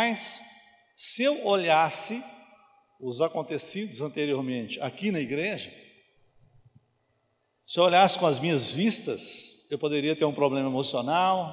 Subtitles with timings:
[0.00, 0.40] Mas
[0.96, 2.24] se eu olhasse
[2.98, 5.70] os acontecidos anteriormente aqui na igreja,
[7.62, 11.52] se eu olhasse com as minhas vistas, eu poderia ter um problema emocional,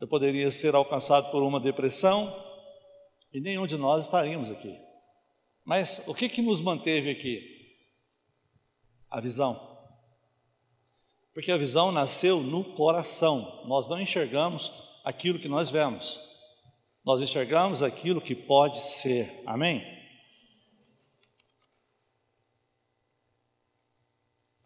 [0.00, 2.26] eu poderia ser alcançado por uma depressão,
[3.32, 4.76] e nenhum de nós estaríamos aqui.
[5.64, 7.38] Mas o que, que nos manteve aqui?
[9.08, 9.78] A visão.
[11.32, 13.64] Porque a visão nasceu no coração.
[13.68, 14.72] Nós não enxergamos
[15.04, 16.26] aquilo que nós vemos.
[17.06, 19.40] Nós enxergamos aquilo que pode ser.
[19.46, 19.80] Amém?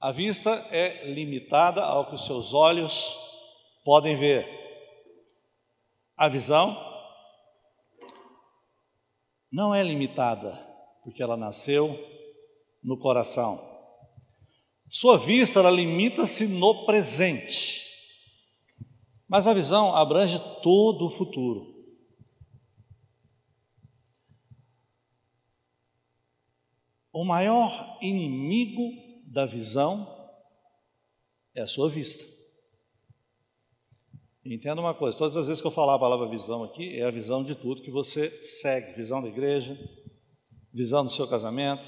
[0.01, 3.15] A vista é limitada ao que os seus olhos
[3.85, 4.49] podem ver.
[6.17, 6.75] A visão
[9.53, 10.57] não é limitada,
[11.05, 11.95] porque ela nasceu
[12.83, 13.61] no coração.
[14.89, 17.87] Sua vista ela limita-se no presente,
[19.29, 21.80] mas a visão abrange todo o futuro.
[27.13, 28.91] O maior inimigo
[29.27, 30.07] da visão
[31.55, 32.25] é a sua vista.
[34.45, 37.11] Entenda uma coisa: todas as vezes que eu falar a palavra visão aqui, é a
[37.11, 39.79] visão de tudo que você segue: visão da igreja,
[40.73, 41.85] visão do seu casamento,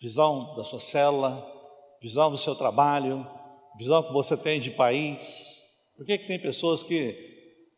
[0.00, 1.46] visão da sua célula,
[2.00, 3.26] visão do seu trabalho,
[3.78, 5.62] visão que você tem de país.
[5.96, 7.26] Por que, que tem pessoas que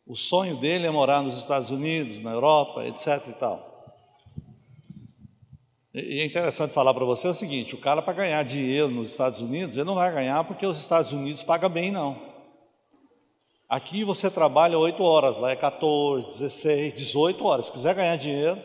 [0.05, 3.27] o sonho dele é morar nos Estados Unidos, na Europa, etc.
[3.29, 3.70] e tal?
[5.93, 9.41] E é interessante falar para você o seguinte: o cara para ganhar dinheiro nos Estados
[9.41, 12.31] Unidos, ele não vai ganhar porque os Estados Unidos pagam bem, não.
[13.67, 17.65] Aqui você trabalha 8 horas, lá é 14, 16, 18 horas.
[17.65, 18.61] Se quiser ganhar dinheiro,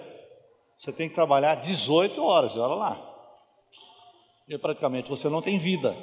[0.77, 3.07] você tem que trabalhar 18 horas, e olha lá
[4.49, 5.97] e praticamente você não tem vida.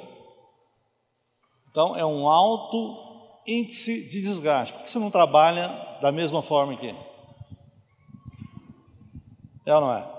[1.70, 4.72] Então é um alto índice de desgaste.
[4.72, 5.68] Por que você não trabalha
[6.00, 6.94] da mesma forma que?
[9.66, 10.14] É ou não é?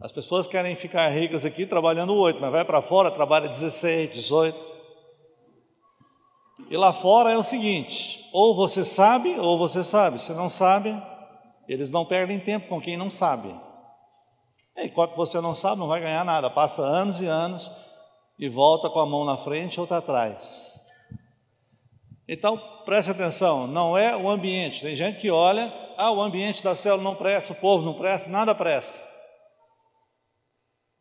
[0.00, 4.70] As pessoas querem ficar ricas aqui trabalhando oito, mas vai para fora, trabalha 16, 18.
[6.70, 10.18] E lá fora é o seguinte: ou você sabe, ou você sabe.
[10.18, 11.00] Se não sabe,
[11.68, 13.54] eles não perdem tempo com quem não sabe.
[14.76, 16.48] Enquanto você não sabe, não vai ganhar nada.
[16.48, 17.70] Passa anos e anos
[18.38, 20.80] e volta com a mão na frente ou outra atrás.
[22.26, 22.56] Então,
[22.86, 24.80] preste atenção, não é o ambiente.
[24.80, 28.30] Tem gente que olha, ah, o ambiente da célula não presta, o povo não presta,
[28.30, 29.09] nada presta.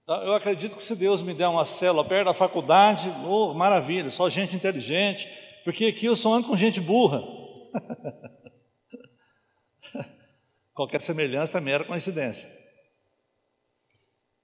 [0.09, 4.09] Então, eu acredito que se Deus me der uma célula perto da faculdade, oh, maravilha,
[4.09, 5.29] só gente inteligente,
[5.63, 7.21] porque aqui eu só ando com gente burra.
[10.73, 12.49] Qualquer semelhança é mera coincidência.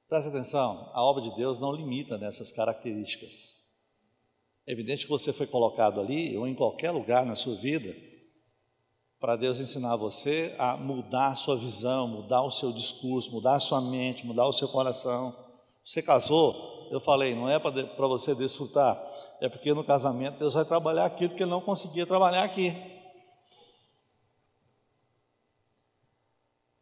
[0.07, 3.55] Presta atenção, a obra de Deus não limita nessas características.
[4.67, 7.91] É evidente que você foi colocado ali, ou em qualquer lugar na sua vida,
[9.19, 13.59] para Deus ensinar você a mudar a sua visão, mudar o seu discurso, mudar a
[13.59, 15.43] sua mente, mudar o seu coração.
[15.85, 18.99] Você casou, eu falei, não é para você desfrutar,
[19.39, 22.75] é porque no casamento Deus vai trabalhar aquilo que ele não conseguia trabalhar aqui.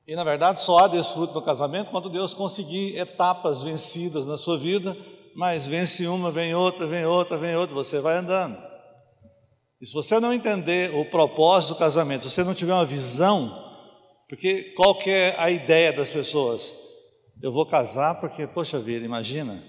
[0.07, 4.57] E na verdade só há desfruto no casamento quando Deus conseguir etapas vencidas na sua
[4.57, 4.95] vida,
[5.35, 8.57] mas vence uma, vem outra, vem outra, vem outra, você vai andando.
[9.81, 13.51] E se você não entender o propósito do casamento, se você não tiver uma visão,
[14.29, 16.92] porque qual que é a ideia das pessoas?
[17.41, 19.63] Eu vou casar porque, poxa vida, imagina.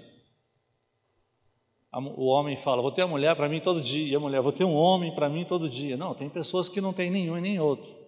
[1.91, 4.51] O homem fala, vou ter uma mulher para mim todo dia, e a mulher, vou
[4.51, 5.95] ter um homem para mim todo dia.
[5.95, 8.05] Não, tem pessoas que não têm nenhum e nem outro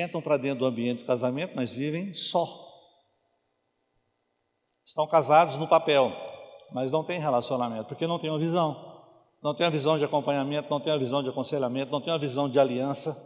[0.00, 2.46] entram para dentro do ambiente do casamento, mas vivem só.
[4.84, 6.12] Estão casados no papel,
[6.72, 8.90] mas não têm relacionamento, porque não têm uma visão.
[9.42, 12.18] Não tem uma visão de acompanhamento, não tem uma visão de aconselhamento, não tem uma
[12.18, 13.16] visão de aliança,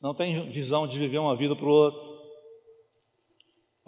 [0.00, 2.19] não tem visão de viver uma vida para o outro.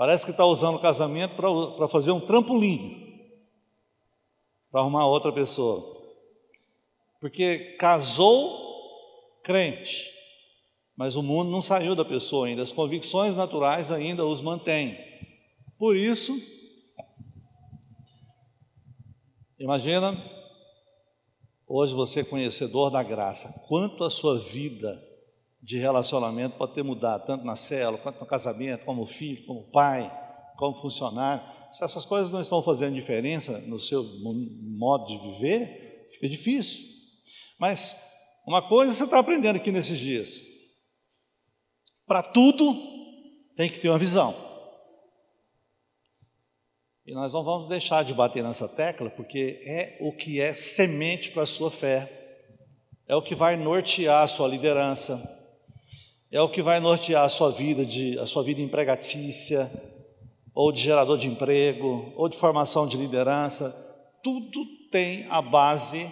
[0.02, 3.30] Parece que está usando o casamento para fazer um trampolim
[4.68, 5.96] para arrumar outra pessoa.
[7.20, 10.10] Porque casou crente,
[10.96, 14.98] mas o mundo não saiu da pessoa ainda, as convicções naturais ainda os mantêm.
[15.78, 16.36] Por isso,
[19.56, 20.20] imagina,
[21.64, 25.11] hoje você conhecedor da graça, quanto a sua vida
[25.62, 30.10] de relacionamento pode ter mudado, tanto na célula, quanto no casamento, como filho, como pai,
[30.56, 31.44] como funcionário.
[31.70, 36.84] Se essas coisas não estão fazendo diferença no seu modo de viver, fica difícil.
[37.58, 37.96] Mas
[38.46, 40.42] uma coisa você está aprendendo aqui nesses dias:
[42.06, 42.74] para tudo
[43.56, 44.34] tem que ter uma visão.
[47.06, 51.30] E nós não vamos deixar de bater nessa tecla, porque é o que é semente
[51.30, 52.10] para a sua fé,
[53.08, 55.20] é o que vai nortear a sua liderança,
[56.32, 59.70] é o que vai nortear a sua vida, de, a sua vida empregatícia,
[60.54, 63.70] ou de gerador de emprego, ou de formação de liderança.
[64.22, 66.10] Tudo tem a base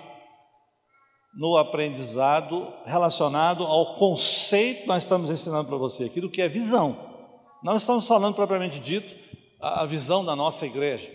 [1.35, 6.49] no aprendizado relacionado ao conceito que nós estamos ensinando para você aqui, do que é
[6.49, 6.97] visão.
[7.63, 9.15] Não estamos falando propriamente dito
[9.59, 11.11] a visão da nossa igreja.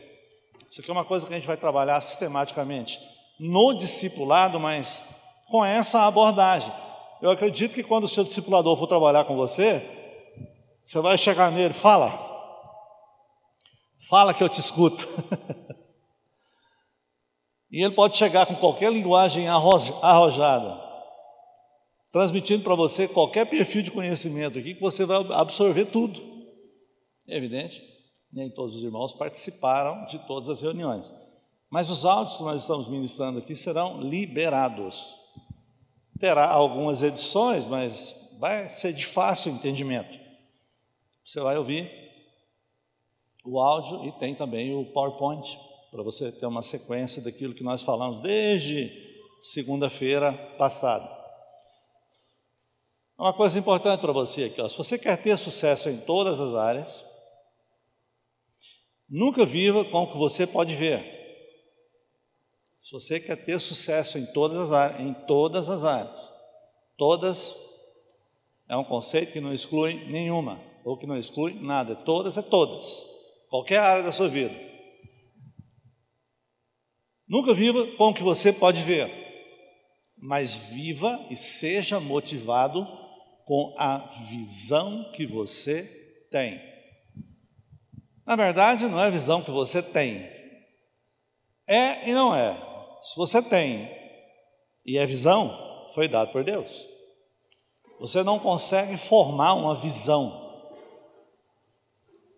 [0.69, 2.99] Isso aqui é uma coisa que a gente vai trabalhar sistematicamente
[3.39, 5.05] no discipulado, mas
[5.47, 6.84] com essa abordagem.
[7.21, 9.83] Eu acredito que quando o seu discipulador for trabalhar com você,
[10.83, 12.11] você vai chegar nele, fala.
[14.07, 15.07] Fala que eu te escuto.
[17.71, 20.79] e ele pode chegar com qualquer linguagem arrojada,
[22.11, 26.21] transmitindo para você qualquer perfil de conhecimento aqui, que você vai absorver tudo.
[27.27, 27.81] É evidente,
[28.31, 31.11] nem todos os irmãos participaram de todas as reuniões.
[31.71, 35.24] Mas os áudios que nós estamos ministrando aqui serão liberados.
[36.19, 40.17] Terá algumas edições, mas vai ser de fácil entendimento.
[41.25, 41.89] Você vai ouvir
[43.43, 45.57] o áudio e tem também o PowerPoint,
[45.91, 48.91] para você ter uma sequência daquilo que nós falamos desde
[49.41, 51.09] segunda-feira passada.
[53.17, 56.53] Uma coisa importante para você aqui, ó, se você quer ter sucesso em todas as
[56.53, 57.05] áreas,
[59.07, 61.14] nunca viva com o que você pode ver.
[62.85, 66.31] Se você quer ter sucesso em todas as áreas, em todas as áreas,
[66.95, 67.55] todas
[68.69, 73.03] é um conceito que não exclui nenhuma, ou que não exclui nada, todas é todas,
[73.49, 74.53] qualquer área da sua vida.
[77.27, 79.11] Nunca viva com o que você pode ver,
[80.15, 82.85] mas viva e seja motivado
[83.47, 86.61] com a visão que você tem.
[88.23, 90.29] Na verdade, não é a visão que você tem,
[91.65, 92.74] é e não é.
[93.05, 93.95] Se você tem
[94.83, 96.87] e é visão, foi dado por Deus.
[97.99, 100.43] Você não consegue formar uma visão.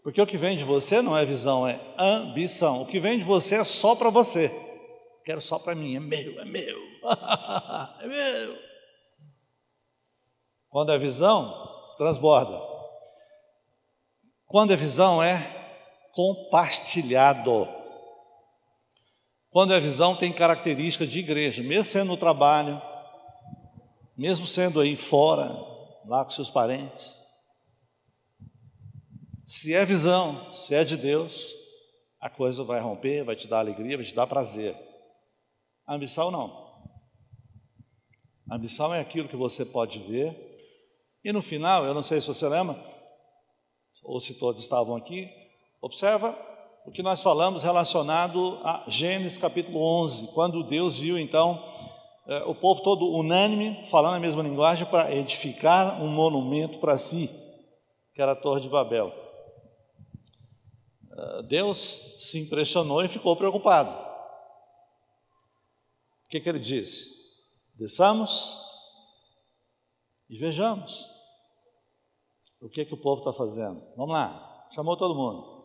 [0.03, 2.81] Porque o que vem de você não é visão, é ambição.
[2.81, 4.51] O que vem de você é só para você.
[5.23, 6.77] Quero só para mim, é meu, é meu.
[8.01, 8.59] é meu.
[10.67, 12.59] Quando é visão, transborda.
[14.45, 17.76] Quando é visão, é compartilhado.
[19.57, 22.79] Quando é visão, tem característica de igreja, mesmo sendo no trabalho,
[24.15, 25.47] mesmo sendo aí fora,
[26.05, 27.17] lá com seus parentes.
[29.47, 31.55] Se é visão, se é de Deus,
[32.21, 34.75] a coisa vai romper, vai te dar alegria, vai te dar prazer.
[35.87, 36.85] A ambição não.
[38.47, 40.37] A ambição é aquilo que você pode ver.
[41.23, 42.79] E no final, eu não sei se você lembra,
[44.03, 45.27] ou se todos estavam aqui,
[45.81, 46.37] observa
[46.87, 51.61] o que nós falamos relacionado a Gênesis capítulo 11, quando Deus viu então
[52.25, 57.29] é, o povo todo unânime, falando a mesma linguagem, para edificar um monumento para si,
[58.13, 59.11] que era a Torre de Babel.
[61.11, 61.77] É, Deus
[62.19, 63.91] se impressionou e ficou preocupado.
[66.25, 67.09] O que, que ele disse?
[67.75, 68.57] Desçamos
[70.29, 71.05] e vejamos
[72.61, 73.83] o que, que o povo está fazendo.
[73.97, 75.56] Vamos lá, chamou todo mundo.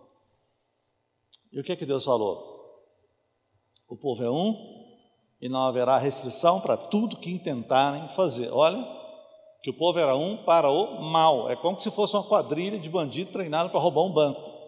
[1.52, 2.50] E o que é que Deus falou?
[3.88, 4.56] O povo é um
[5.41, 8.50] e não haverá restrição para tudo que intentarem fazer.
[8.50, 8.82] Olha,
[9.62, 11.50] que o povo era um para o mal.
[11.50, 14.62] É como se fosse uma quadrilha de bandido treinado para roubar um banco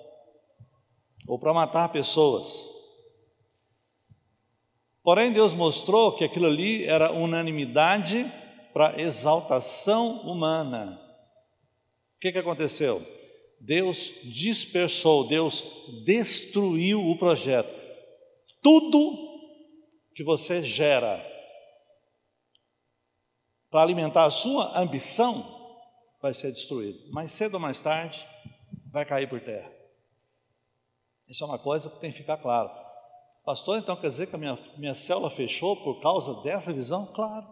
[1.26, 2.68] ou para matar pessoas.
[5.02, 8.30] Porém, Deus mostrou que aquilo ali era unanimidade
[8.72, 11.00] para exaltação humana.
[12.16, 13.02] O que, que aconteceu?
[13.64, 15.64] Deus dispersou, Deus
[16.04, 17.72] destruiu o projeto.
[18.60, 19.40] Tudo
[20.14, 21.24] que você gera
[23.70, 25.82] para alimentar a sua ambição
[26.20, 27.10] vai ser destruído.
[27.10, 28.26] Mais cedo ou mais tarde,
[28.92, 29.72] vai cair por terra.
[31.26, 32.70] Isso é uma coisa que tem que ficar claro.
[33.46, 37.06] Pastor, então quer dizer que a minha, minha célula fechou por causa dessa visão?
[37.14, 37.46] Claro.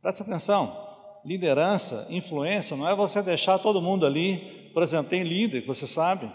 [0.00, 0.91] Presta atenção
[1.24, 6.30] liderança, influência, não é você deixar todo mundo ali, por exemplo, tem líder, você sabe,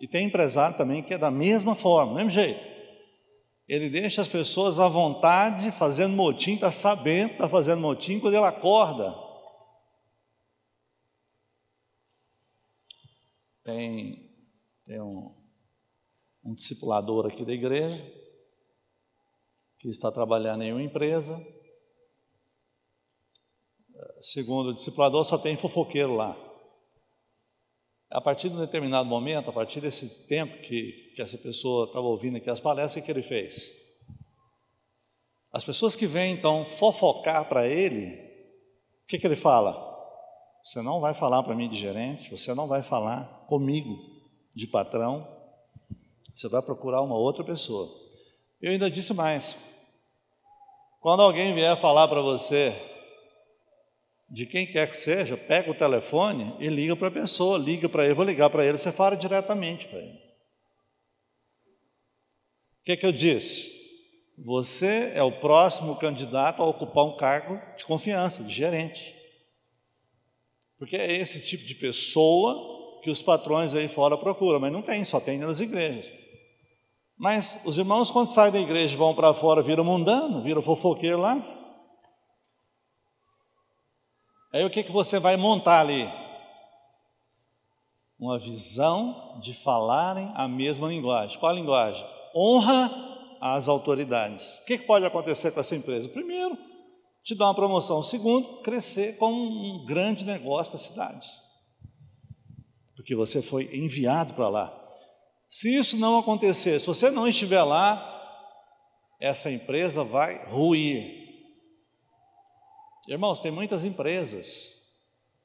[0.00, 2.60] e tem empresário também que é da mesma forma, do mesmo jeito.
[3.66, 8.44] Ele deixa as pessoas à vontade, fazendo motim, está sabendo, está fazendo motim quando ele
[8.44, 9.14] acorda.
[13.62, 14.30] Tem,
[14.84, 15.34] tem um,
[16.44, 18.04] um discipulador aqui da igreja,
[19.78, 21.42] que está trabalhando em uma empresa,
[24.24, 26.34] segundo o discipulador, só tem fofoqueiro lá.
[28.10, 32.06] A partir de um determinado momento, a partir desse tempo que, que essa pessoa estava
[32.06, 33.72] ouvindo aqui as palestras, o que ele fez?
[35.52, 38.14] As pessoas que vêm então fofocar para ele,
[39.04, 39.92] o que, que ele fala?
[40.64, 43.94] Você não vai falar para mim de gerente, você não vai falar comigo
[44.54, 45.28] de patrão,
[46.34, 47.88] você vai procurar uma outra pessoa.
[48.62, 49.58] Eu ainda disse mais.
[51.02, 52.93] Quando alguém vier falar para você,
[54.34, 58.04] de quem quer que seja, pega o telefone e liga para a pessoa, liga para
[58.04, 60.18] ele, vou ligar para ele, você fala diretamente para ele.
[62.80, 63.70] O que, é que eu disse?
[64.36, 69.14] Você é o próximo candidato a ocupar um cargo de confiança, de gerente.
[70.80, 75.04] Porque é esse tipo de pessoa que os patrões aí fora procuram, mas não tem,
[75.04, 76.12] só tem nas igrejas.
[77.16, 81.63] Mas os irmãos, quando saem da igreja vão para fora, viram mundano, viram fofoqueiro lá.
[84.54, 86.08] Aí o que, que você vai montar ali?
[88.16, 91.36] Uma visão de falarem a mesma linguagem.
[91.40, 92.06] Qual a linguagem?
[92.32, 92.88] Honra
[93.40, 94.60] às autoridades.
[94.60, 96.08] O que, que pode acontecer com essa empresa?
[96.08, 96.56] Primeiro,
[97.24, 98.00] te dar uma promoção.
[98.00, 101.28] Segundo, crescer como um grande negócio da cidade.
[102.94, 104.72] Porque você foi enviado para lá.
[105.48, 108.08] Se isso não acontecer, se você não estiver lá,
[109.20, 111.23] essa empresa vai ruir.
[113.06, 114.74] Irmãos, tem muitas empresas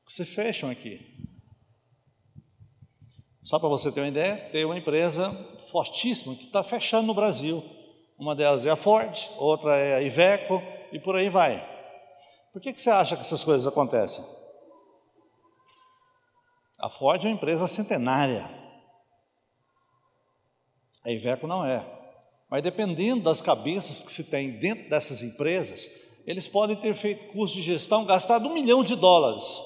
[0.05, 0.99] que se fecham aqui.
[3.43, 5.31] Só para você ter uma ideia, tem uma empresa
[5.69, 7.63] fortíssima que está fechando no Brasil.
[8.17, 10.61] Uma delas é a Ford, outra é a Iveco
[10.91, 11.67] e por aí vai.
[12.53, 14.23] Por que, que você acha que essas coisas acontecem?
[16.79, 18.49] A Ford é uma empresa centenária.
[21.03, 21.85] A Iveco não é.
[22.49, 25.89] Mas dependendo das cabeças que se tem dentro dessas empresas,
[26.29, 29.63] eles podem ter feito curso de gestão, gastado um milhão de dólares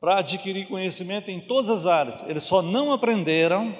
[0.00, 2.22] para adquirir conhecimento em todas as áreas.
[2.28, 3.76] Eles só não aprenderam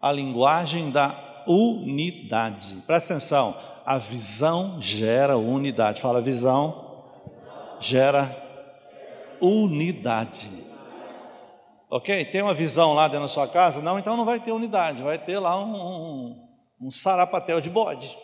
[0.00, 2.82] a linguagem da unidade.
[2.88, 3.54] Presta atenção,
[3.86, 6.00] a visão gera unidade.
[6.00, 7.04] Fala, visão
[7.78, 8.36] gera
[9.40, 10.50] unidade.
[11.88, 12.24] Ok?
[12.24, 13.80] Tem uma visão lá dentro da sua casa?
[13.80, 16.48] Não, então não vai ter unidade, vai ter lá um, um,
[16.80, 18.18] um sarapatel de bode.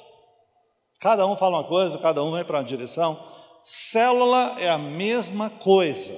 [1.00, 3.18] Cada um fala uma coisa, cada um vai para uma direção.
[3.62, 6.12] Célula é a mesma coisa.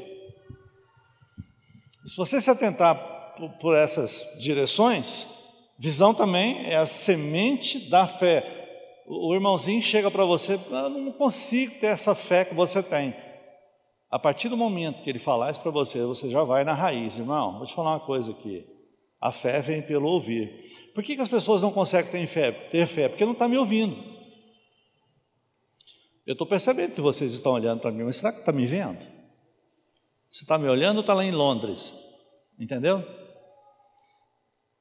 [2.04, 2.96] Se você se atentar
[3.60, 5.28] por, essas direções,
[5.78, 8.60] visão também é a semente da fé
[9.06, 13.14] o irmãozinho chega para você, eu não consigo ter essa fé que você tem.
[14.10, 17.18] A partir do momento que ele falar isso para você, você já vai na raiz,
[17.18, 17.58] irmão.
[17.58, 18.64] Vou te falar uma coisa aqui.
[19.20, 20.50] A fé vem pelo ouvir.
[20.94, 22.52] Por que, que as pessoas não conseguem ter fé?
[22.52, 23.08] Ter fé?
[23.08, 24.11] Porque não está me ouvindo.
[26.24, 29.00] Eu estou percebendo que vocês estão olhando para mim, mas será que está me vendo?
[30.30, 31.94] Você está me olhando ou está lá em Londres?
[32.58, 33.02] Entendeu?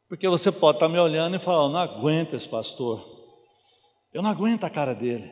[0.08, 3.04] Porque você pode estar tá me olhando e falar, não aguento esse pastor.
[4.14, 5.32] Eu não aguento a cara dele.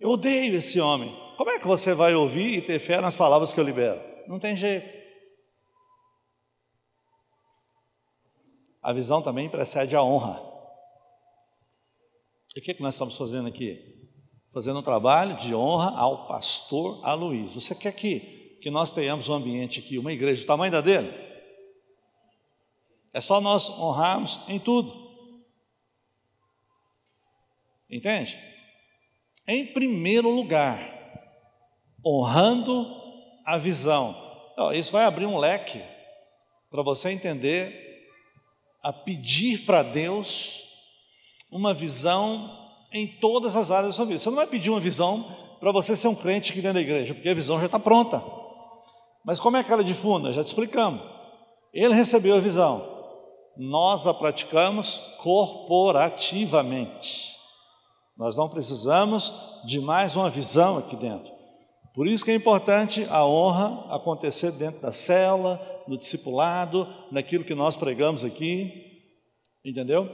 [0.00, 1.14] Eu odeio esse homem.
[1.36, 4.00] Como é que você vai ouvir e ter fé nas palavras que eu libero?
[4.26, 4.88] Não tem jeito.
[8.82, 10.40] A visão também precede a honra.
[12.54, 13.93] E o que, é que nós estamos fazendo aqui?
[14.54, 17.60] Fazendo um trabalho de honra ao pastor Aloysio.
[17.60, 21.12] Você quer que, que nós tenhamos um ambiente aqui, uma igreja do tamanho da dele?
[23.12, 24.94] É só nós honrarmos em tudo.
[27.90, 28.38] Entende?
[29.44, 30.88] Em primeiro lugar,
[32.06, 32.86] honrando
[33.44, 34.14] a visão.
[34.72, 35.82] Isso vai abrir um leque
[36.70, 38.08] para você entender
[38.80, 40.62] a pedir para Deus
[41.50, 42.63] uma visão
[42.94, 44.20] em todas as áreas da sua vida.
[44.20, 45.26] Você não vai pedir uma visão
[45.58, 48.22] para você ser um crente aqui dentro da igreja, porque a visão já está pronta.
[49.24, 50.30] Mas como é que ela é difunda?
[50.30, 51.02] Já te explicamos.
[51.72, 52.88] Ele recebeu a visão,
[53.56, 57.34] nós a praticamos corporativamente.
[58.16, 59.34] Nós não precisamos
[59.64, 61.34] de mais uma visão aqui dentro.
[61.94, 67.56] Por isso que é importante a honra acontecer dentro da cela, no discipulado, naquilo que
[67.56, 68.70] nós pregamos aqui,
[69.64, 70.08] entendeu?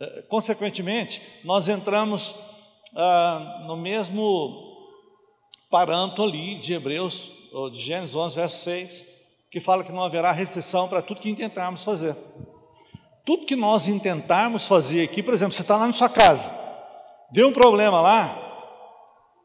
[0.00, 2.34] É, consequentemente, nós entramos
[2.94, 4.66] ah, no mesmo
[5.70, 9.06] parâmetro ali de Hebreus, ou de Gênesis 11, verso 6,
[9.50, 12.16] que fala que não haverá restrição para tudo que intentarmos fazer.
[13.24, 16.50] Tudo que nós intentarmos fazer aqui, por exemplo, você está lá na sua casa,
[17.30, 18.38] Deu um problema lá,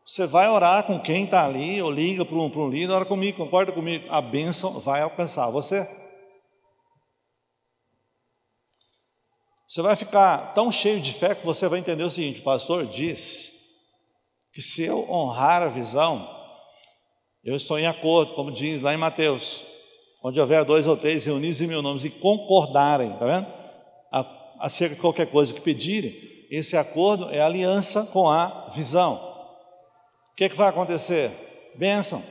[0.06, 3.04] você vai orar com quem está ali, ou liga para um, para um líder, ora
[3.04, 5.86] comigo, concorda comigo, a bênção vai alcançar você.
[9.74, 12.86] Você vai ficar tão cheio de fé que você vai entender o seguinte: o pastor
[12.86, 13.52] disse
[14.54, 16.30] que se eu honrar a visão,
[17.44, 19.66] eu estou em acordo, como diz lá em Mateus,
[20.24, 23.48] onde houver dois ou três reunidos em meu nome e concordarem, está vendo?
[24.60, 26.14] Acerca de qualquer coisa que pedirem,
[26.52, 29.16] esse acordo é aliança com a visão.
[30.34, 31.32] O que, é que vai acontecer?
[31.74, 32.22] Bênção,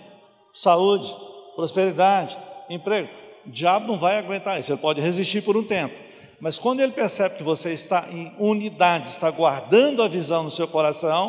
[0.54, 1.12] saúde,
[1.56, 2.38] prosperidade,
[2.70, 3.08] emprego.
[3.44, 6.12] O diabo não vai aguentar isso, ele pode resistir por um tempo.
[6.42, 10.66] Mas quando ele percebe que você está em unidade, está guardando a visão no seu
[10.66, 11.28] coração,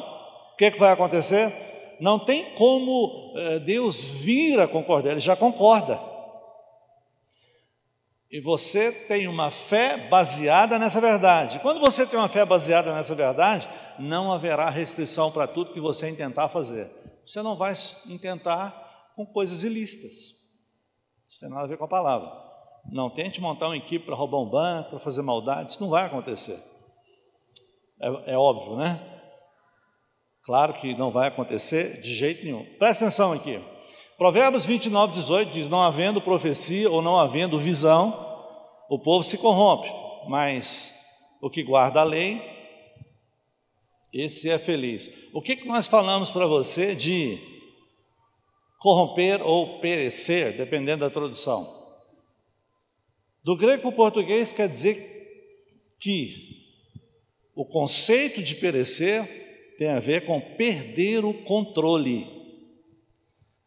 [0.52, 1.54] o que, que vai acontecer?
[2.02, 6.02] Não tem como eh, Deus vir a concordar, ele já concorda.
[8.32, 11.60] E você tem uma fé baseada nessa verdade.
[11.60, 16.10] Quando você tem uma fé baseada nessa verdade, não haverá restrição para tudo que você
[16.10, 16.90] intentar fazer.
[17.24, 17.76] Você não vai
[18.10, 20.34] intentar com coisas ilícitas.
[21.30, 22.53] Isso tem nada a ver com a palavra.
[22.92, 26.06] Não tente montar uma equipe para roubar um banco, para fazer maldade, isso não vai
[26.06, 26.60] acontecer.
[28.02, 29.00] É, é óbvio, né?
[30.44, 32.66] Claro que não vai acontecer de jeito nenhum.
[32.78, 33.62] Presta atenção aqui.
[34.18, 38.14] Provérbios 29, 18 diz: Não havendo profecia ou não havendo visão,
[38.90, 39.90] o povo se corrompe,
[40.28, 40.94] mas
[41.42, 42.42] o que guarda a lei,
[44.14, 45.10] esse é feliz.
[45.34, 47.40] O que, que nós falamos para você de
[48.80, 51.83] corromper ou perecer, dependendo da tradução?
[53.44, 56.64] Do grego para o português quer dizer que
[57.54, 62.28] o conceito de perecer tem a ver com perder o controle.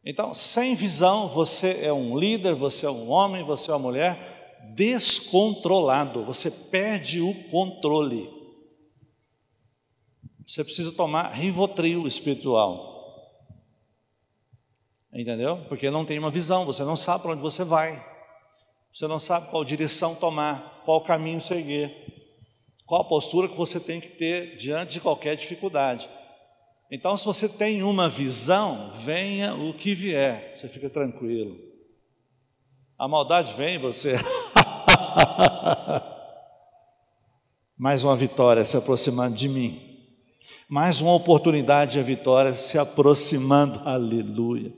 [0.05, 4.73] Então, sem visão, você é um líder, você é um homem, você é uma mulher
[4.75, 8.31] descontrolado, você perde o controle.
[10.47, 12.95] Você precisa tomar rivotril espiritual.
[15.13, 15.65] Entendeu?
[15.69, 18.16] Porque não tem uma visão, você não sabe para onde você vai.
[18.97, 21.95] Você não sabe qual direção tomar, qual caminho seguir,
[22.87, 26.09] qual a postura que você tem que ter diante de qualquer dificuldade.
[26.91, 31.59] Então, se você tem uma visão, venha o que vier, você fica tranquilo.
[32.99, 34.17] A maldade vem, você
[37.77, 40.09] Mais uma vitória se aproximando de mim.
[40.71, 43.87] Mais uma oportunidade de vitória se aproximando.
[43.87, 44.73] Aleluia.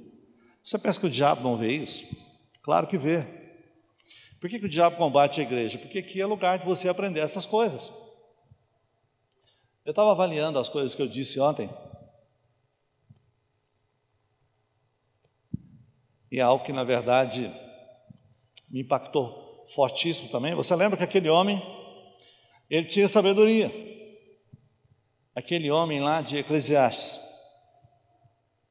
[0.61, 2.05] Você pensa que o diabo não vê isso?
[2.65, 3.38] Claro que vê.
[4.41, 5.79] Por que, que o diabo combate a igreja?
[5.79, 7.93] Porque aqui é lugar de você aprender essas coisas.
[9.85, 11.69] Eu estava avaliando as coisas que eu disse ontem.
[16.31, 17.53] E é algo que, na verdade,
[18.69, 20.55] me impactou fortíssimo também.
[20.55, 21.61] Você lembra que aquele homem,
[22.69, 23.73] ele tinha sabedoria.
[25.35, 27.17] Aquele homem lá de Eclesiastes.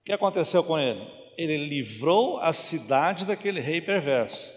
[0.01, 1.06] O que aconteceu com ele?
[1.38, 4.53] Ele livrou a cidade daquele rei perverso,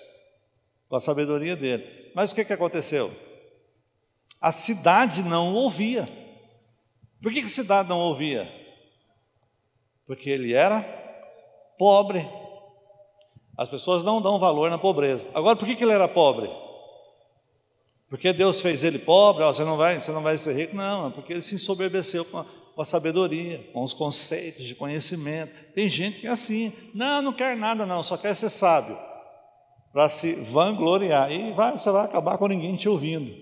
[0.91, 2.11] com a sabedoria dele.
[2.15, 3.13] Mas o que, que aconteceu?
[4.41, 6.05] A cidade não ouvia.
[7.23, 8.51] Por que, que a cidade não ouvia?
[10.05, 10.83] Porque ele era
[11.79, 12.29] pobre,
[13.57, 15.27] as pessoas não dão valor na pobreza.
[15.33, 16.51] Agora, por que, que ele era pobre?
[18.09, 20.75] Porque Deus fez ele pobre, ó, você, não vai, você não vai ser rico?
[20.75, 24.75] Não, é porque ele se ensoberbeceu com a, com a sabedoria, com os conceitos de
[24.75, 25.53] conhecimento.
[25.73, 28.99] Tem gente que é assim, não, não quer nada não, só quer ser sábio,
[29.93, 31.31] para se vangloriar.
[31.31, 33.35] E vai, você vai acabar com ninguém te ouvindo.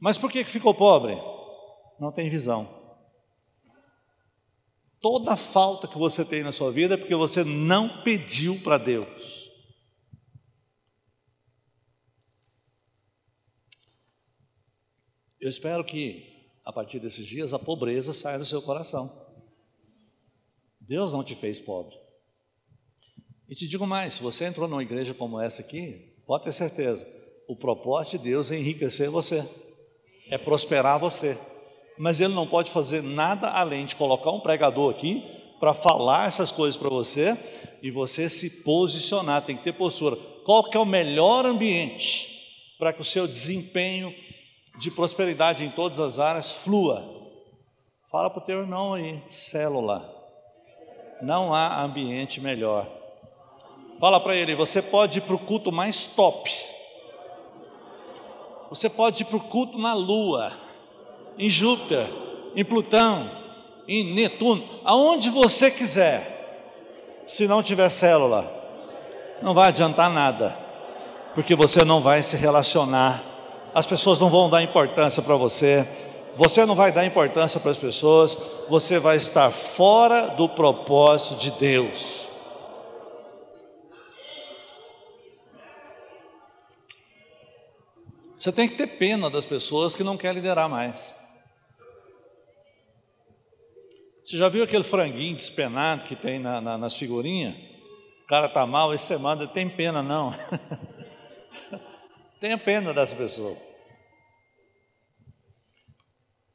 [0.00, 1.16] Mas por que, que ficou pobre?
[1.98, 2.68] Não tem visão.
[5.00, 9.50] Toda falta que você tem na sua vida é porque você não pediu para Deus.
[15.40, 19.10] Eu espero que, a partir desses dias, a pobreza saia do seu coração.
[20.80, 22.01] Deus não te fez pobre.
[23.52, 27.06] E te digo mais: se você entrou numa igreja como essa aqui, pode ter certeza,
[27.46, 29.46] o propósito de Deus é enriquecer você,
[30.28, 31.38] é prosperar você
[31.98, 35.22] mas ele não pode fazer nada além de colocar um pregador aqui
[35.60, 37.36] para falar essas coisas para você
[37.82, 40.16] e você se posicionar, tem que ter postura.
[40.44, 42.28] Qual que é o melhor ambiente
[42.78, 44.12] para que o seu desempenho
[44.78, 47.08] de prosperidade em todas as áreas flua?
[48.10, 50.10] Fala para o teu irmão aí, célula.
[51.22, 53.01] Não há ambiente melhor.
[54.02, 56.50] Fala para ele, você pode ir para o culto mais top.
[58.68, 60.52] Você pode ir para o culto na lua
[61.38, 62.08] em Júpiter,
[62.56, 63.30] em Plutão,
[63.86, 68.52] em Netuno, aonde você quiser, se não tiver célula,
[69.40, 70.58] não vai adiantar nada,
[71.32, 73.22] porque você não vai se relacionar,
[73.72, 75.88] as pessoas não vão dar importância para você,
[76.36, 78.36] você não vai dar importância para as pessoas,
[78.68, 82.31] você vai estar fora do propósito de Deus.
[88.42, 91.14] Você tem que ter pena das pessoas que não querem liderar mais.
[94.24, 97.54] Você já viu aquele franguinho despenado que tem na, na, nas figurinhas?
[98.24, 100.34] O cara está mal, esse semana tem pena não.
[102.40, 103.56] Tenha pena dessa pessoa.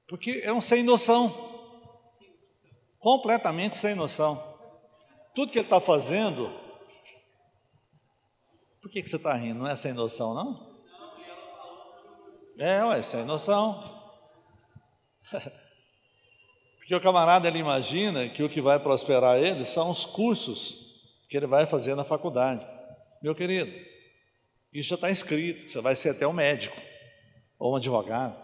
[0.10, 1.34] Porque é um sem noção.
[3.00, 4.44] Completamente sem noção.
[5.34, 6.54] Tudo que ele está fazendo
[9.02, 9.60] que, que você está rindo?
[9.60, 10.77] Não é sem noção, não?
[12.58, 13.84] É, ué, sem noção.
[16.78, 20.88] Porque o camarada ele imagina que o que vai prosperar ele são os cursos
[21.30, 22.66] que ele vai fazer na faculdade.
[23.22, 23.72] Meu querido,
[24.74, 26.82] isso já está escrito, você vai ser até um médico
[27.60, 28.36] ou um advogado.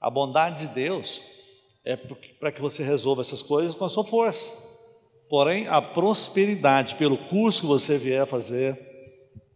[0.00, 1.22] A bondade de Deus
[1.84, 4.52] é para que você resolva essas coisas com a sua força.
[5.28, 8.95] Porém, a prosperidade, pelo curso que você vier fazer,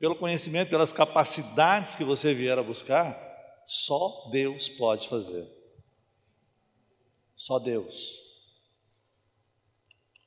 [0.01, 3.15] pelo conhecimento, pelas capacidades que você vier a buscar,
[3.67, 5.47] só Deus pode fazer.
[7.37, 8.19] Só Deus.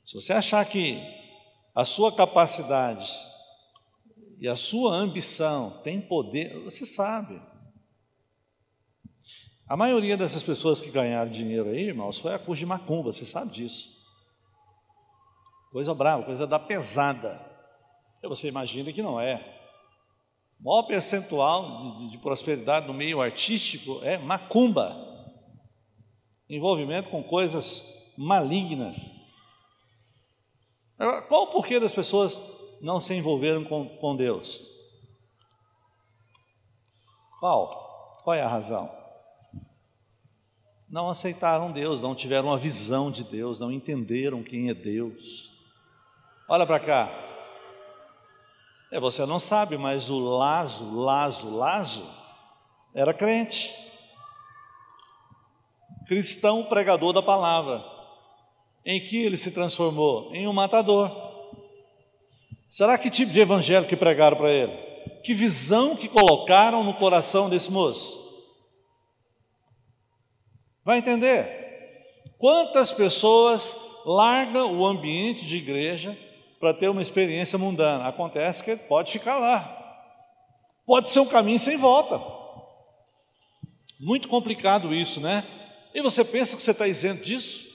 [0.05, 1.01] Se você achar que
[1.73, 3.11] a sua capacidade
[4.39, 7.41] e a sua ambição tem poder, você sabe.
[9.67, 13.25] A maioria dessas pessoas que ganharam dinheiro aí, irmãos, foi a custa de macumba, você
[13.25, 14.03] sabe disso.
[15.71, 17.43] Coisa brava, coisa da pesada.
[18.21, 19.62] E você imagina que não é.
[20.63, 24.97] O maior percentual de, de, de prosperidade no meio artístico é macumba
[26.49, 27.83] envolvimento com coisas
[28.17, 29.09] malignas.
[30.97, 32.39] Agora, qual o porquê das pessoas
[32.81, 34.61] não se envolveram com, com Deus?
[37.39, 38.21] Qual?
[38.23, 38.89] Qual é a razão?
[40.87, 45.51] Não aceitaram Deus, não tiveram uma visão de Deus, não entenderam quem é Deus.
[46.47, 47.32] Olha para cá.
[48.93, 52.07] É, você não sabe, mas o Lazo, Lazo, Lazo
[52.93, 53.73] era crente
[56.05, 57.83] cristão pregador da palavra.
[58.85, 60.29] Em que ele se transformou?
[60.31, 61.11] Em um matador.
[62.69, 64.73] Será que tipo de evangelho que pregaram para ele?
[65.23, 68.21] Que visão que colocaram no coração desse moço?
[70.85, 72.13] Vai entender?
[72.37, 73.75] Quantas pessoas
[74.05, 76.15] largam o ambiente de igreja
[76.63, 78.07] para ter uma experiência mundana?
[78.07, 79.99] Acontece que ele pode ficar lá.
[80.85, 82.21] Pode ser um caminho sem volta.
[83.99, 85.43] Muito complicado isso, né?
[85.93, 87.67] E você pensa que você está isento disso?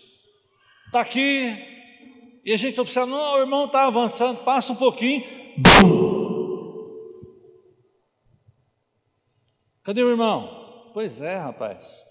[0.86, 1.54] Está aqui,
[2.42, 5.22] e a gente observa, não, o irmão está avançando, passa um pouquinho,
[9.82, 10.90] Cadê o irmão?
[10.94, 12.02] Pois é, rapaz.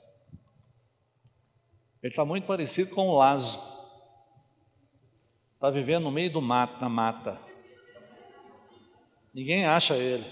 [2.04, 3.77] Ele está muito parecido com o Lazo.
[5.58, 7.42] Está vivendo no meio do mato, na mata.
[9.34, 10.24] Ninguém acha ele.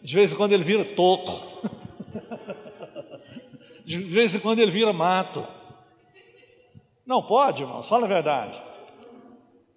[0.00, 1.60] De vez em quando ele vira toco.
[3.84, 5.44] De vez em quando ele vira mato.
[7.04, 8.62] Não pode, irmãos, fala a verdade.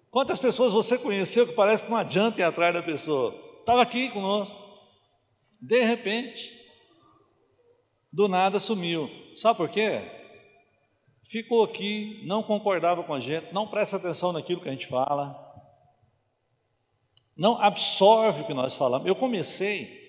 [0.08, 3.34] Quantas pessoas você conheceu que parece que não adianta ir atrás da pessoa?
[3.58, 4.56] Estava aqui conosco.
[5.60, 6.54] De repente,
[8.12, 9.10] do nada sumiu.
[9.34, 10.23] Sabe por quê?
[11.24, 15.40] Ficou aqui, não concordava com a gente, não presta atenção naquilo que a gente fala,
[17.36, 19.08] não absorve o que nós falamos.
[19.08, 20.04] Eu comecei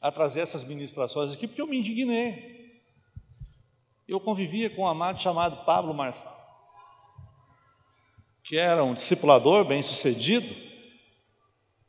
[0.00, 2.60] a trazer essas ministrações aqui porque eu me indignei
[4.10, 6.36] eu convivia com um amado chamado Pablo Marçal,
[8.42, 10.52] que era um discipulador bem sucedido,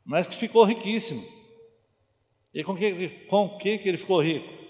[0.04, 1.20] mas que ficou riquíssimo.
[2.54, 4.61] E com que, com que, que ele ficou rico?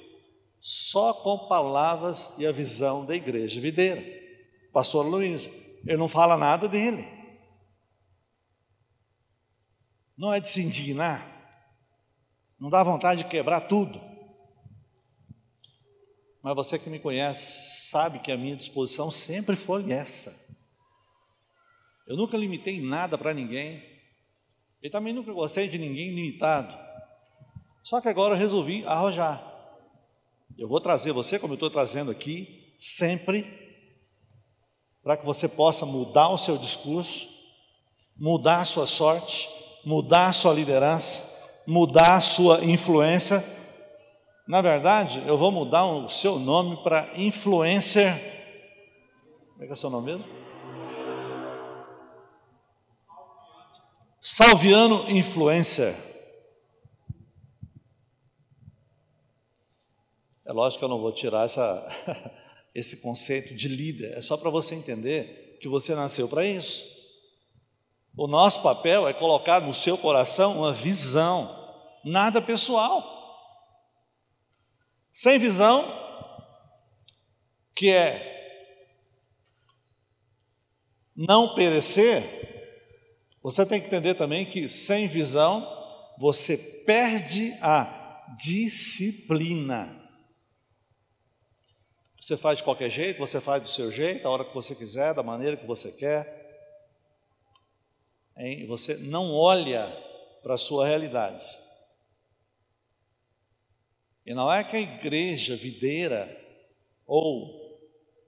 [0.63, 4.01] Só com palavras e a visão da igreja videira.
[4.73, 5.51] Pastor Luiz,
[5.85, 7.05] ele não fala nada dele.
[10.17, 11.27] Não é de se indignar,
[12.61, 14.01] não dá vontade de quebrar tudo.
[16.41, 20.41] Mas você que me conhece sabe que a minha disposição sempre foi essa.
[22.07, 23.83] Eu nunca limitei nada para ninguém.
[24.81, 26.77] E também nunca gostei de ninguém limitado.
[27.83, 29.52] Só que agora eu resolvi arrojar.
[30.59, 33.47] Eu vou trazer você, como eu estou trazendo aqui, sempre,
[35.03, 37.29] para que você possa mudar o seu discurso,
[38.17, 39.49] mudar a sua sorte,
[39.85, 43.43] mudar a sua liderança, mudar a sua influência
[44.47, 48.13] na verdade, eu vou mudar o seu nome para influencer.
[49.53, 50.31] Como é que é seu nome mesmo?
[54.21, 55.95] Salviano Influencer.
[60.45, 61.89] É lógico que eu não vou tirar essa,
[62.75, 66.85] esse conceito de líder, é só para você entender que você nasceu para isso.
[68.17, 71.49] O nosso papel é colocar no seu coração uma visão,
[72.05, 73.21] nada pessoal.
[75.13, 75.85] Sem visão,
[77.75, 78.31] que é
[81.15, 82.23] não perecer,
[83.43, 85.67] você tem que entender também que sem visão
[86.19, 90.02] você perde a disciplina.
[92.23, 95.13] Você faz de qualquer jeito, você faz do seu jeito, a hora que você quiser,
[95.13, 96.79] da maneira que você quer.
[98.37, 98.65] hein?
[98.65, 99.89] você não olha
[100.41, 101.45] para a sua realidade.
[104.25, 106.31] E não é que a igreja videira,
[107.05, 107.47] ou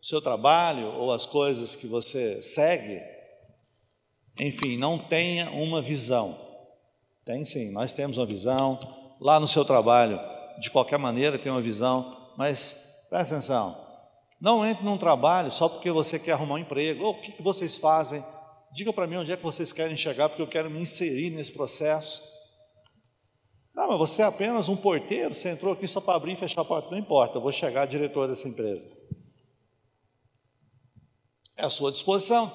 [0.00, 3.00] o seu trabalho, ou as coisas que você segue,
[4.40, 6.36] enfim, não tenha uma visão.
[7.24, 8.76] Tem sim, nós temos uma visão.
[9.20, 10.18] Lá no seu trabalho,
[10.58, 13.83] de qualquer maneira, tem uma visão, mas presta atenção.
[14.44, 17.02] Não entre num trabalho só porque você quer arrumar um emprego.
[17.02, 18.22] Ou o que, que vocês fazem?
[18.70, 21.50] Diga para mim onde é que vocês querem chegar, porque eu quero me inserir nesse
[21.50, 22.22] processo.
[23.74, 26.60] Não, mas você é apenas um porteiro, você entrou aqui só para abrir e fechar
[26.60, 26.90] a porta.
[26.90, 28.86] Não importa, eu vou chegar diretor dessa empresa.
[31.56, 32.52] É a sua disposição.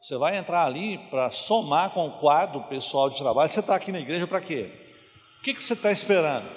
[0.00, 3.50] Você vai entrar ali para somar com o quadro pessoal de trabalho.
[3.50, 4.72] Você está aqui na igreja para quê?
[5.40, 6.48] O que, que você está esperando?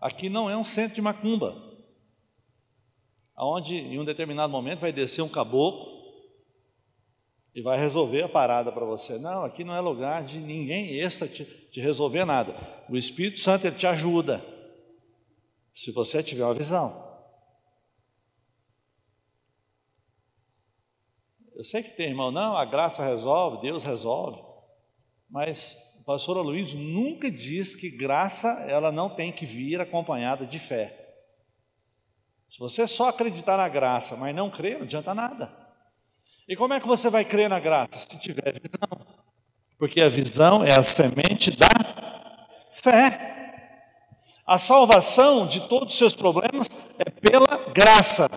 [0.00, 1.56] Aqui não é um centro de macumba,
[3.36, 5.98] onde em um determinado momento vai descer um caboclo
[7.54, 9.18] e vai resolver a parada para você.
[9.18, 12.54] Não, aqui não é lugar de ninguém extra te, te resolver nada.
[12.88, 14.44] O Espírito Santo ele te ajuda,
[15.74, 17.06] se você tiver uma visão.
[21.56, 24.40] Eu sei que tem irmão, não, a graça resolve, Deus resolve,
[25.28, 30.96] mas pastor Luiz nunca diz que graça ela não tem que vir acompanhada de fé.
[32.48, 35.54] Se você só acreditar na graça, mas não crer, não adianta nada.
[36.48, 37.98] E como é que você vai crer na graça?
[37.98, 39.06] Se tiver visão.
[39.78, 41.68] Porque a visão é a semente da
[42.72, 43.68] fé.
[44.46, 48.30] A salvação de todos os seus problemas é pela graça,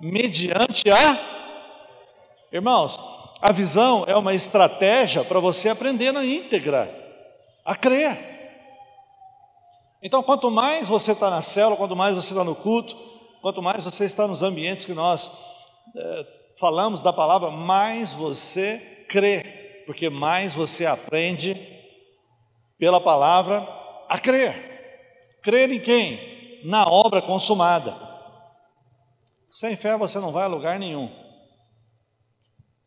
[0.00, 1.38] mediante a
[2.52, 2.98] Irmãos,
[3.40, 6.94] a visão é uma estratégia para você aprender na íntegra,
[7.64, 8.28] a crer.
[10.02, 12.96] Então, quanto mais você está na célula, quanto mais você está no culto,
[13.40, 15.30] quanto mais você está nos ambientes que nós
[15.96, 16.26] é,
[16.58, 21.56] falamos da palavra, mais você crê, porque mais você aprende
[22.78, 23.66] pela palavra
[24.08, 25.38] a crer.
[25.42, 26.60] Crer em quem?
[26.64, 27.96] Na obra consumada.
[29.50, 31.10] Sem fé você não vai a lugar nenhum.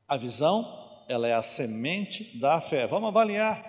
[0.07, 2.87] A visão, ela é a semente da fé.
[2.87, 3.63] Vamos avaliar.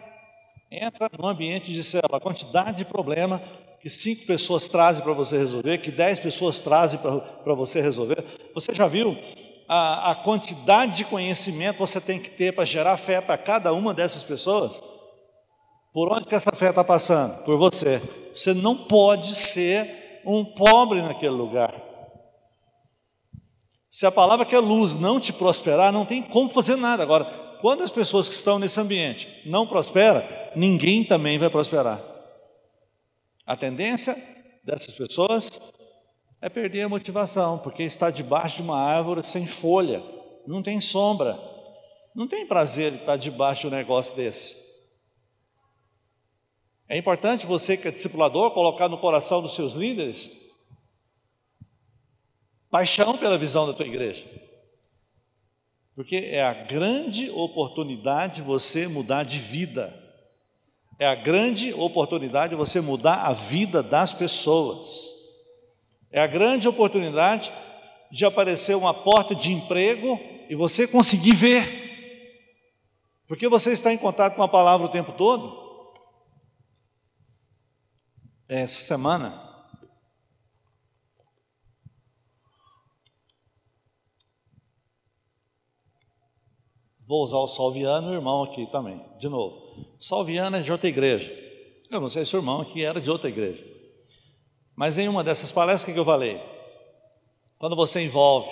[0.71, 3.43] Entra no ambiente de célula, a quantidade de problema
[3.81, 8.25] que cinco pessoas trazem para você resolver, que dez pessoas trazem para você resolver.
[8.55, 9.17] Você já viu
[9.69, 13.93] a, a quantidade de conhecimento você tem que ter para gerar fé para cada uma
[13.93, 14.83] dessas pessoas?
[15.93, 17.45] Por onde que essa fé está passando?
[17.45, 18.01] Por você.
[18.35, 21.84] Você não pode ser um pobre naquele lugar.
[23.95, 27.05] Se a palavra que é luz não te prosperar, não tem como fazer nada.
[27.05, 27.27] Agora,
[27.61, 30.21] quando as pessoas que estão nesse ambiente não prosperam,
[30.57, 32.03] ninguém também vai prosperar.
[33.47, 34.17] A tendência
[34.65, 35.49] dessas pessoas
[36.43, 40.03] é perder a motivação, porque está debaixo de uma árvore sem folha,
[40.45, 41.39] não tem sombra,
[42.17, 44.57] não tem prazer estar debaixo de um negócio desse.
[46.89, 50.33] É importante você que é discipulador colocar no coração dos seus líderes
[52.75, 54.27] paixão pela visão da tua igreja.
[55.95, 59.95] Porque é a grande oportunidade de você mudar de vida.
[60.99, 65.09] É a grande oportunidade de você mudar a vida das pessoas.
[66.11, 67.53] É a grande oportunidade
[68.11, 70.19] de aparecer uma porta de emprego
[70.51, 72.43] e você conseguir ver.
[73.29, 75.63] Porque você está em contato com a palavra o tempo todo.
[78.49, 79.44] Essa semana,
[87.07, 89.87] Vou usar o Salviano e o irmão aqui também, de novo.
[90.01, 91.33] Salviano é de outra igreja.
[91.91, 93.65] Eu não sei se o irmão aqui era de outra igreja.
[94.75, 96.41] Mas em uma dessas palestras, o que eu falei?
[97.59, 98.49] Quando você envolve,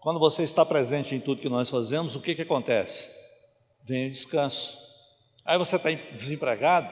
[0.00, 3.10] quando você está presente em tudo que nós fazemos, o que, que acontece?
[3.82, 4.78] Vem o descanso.
[5.44, 6.88] Aí você está desempregado,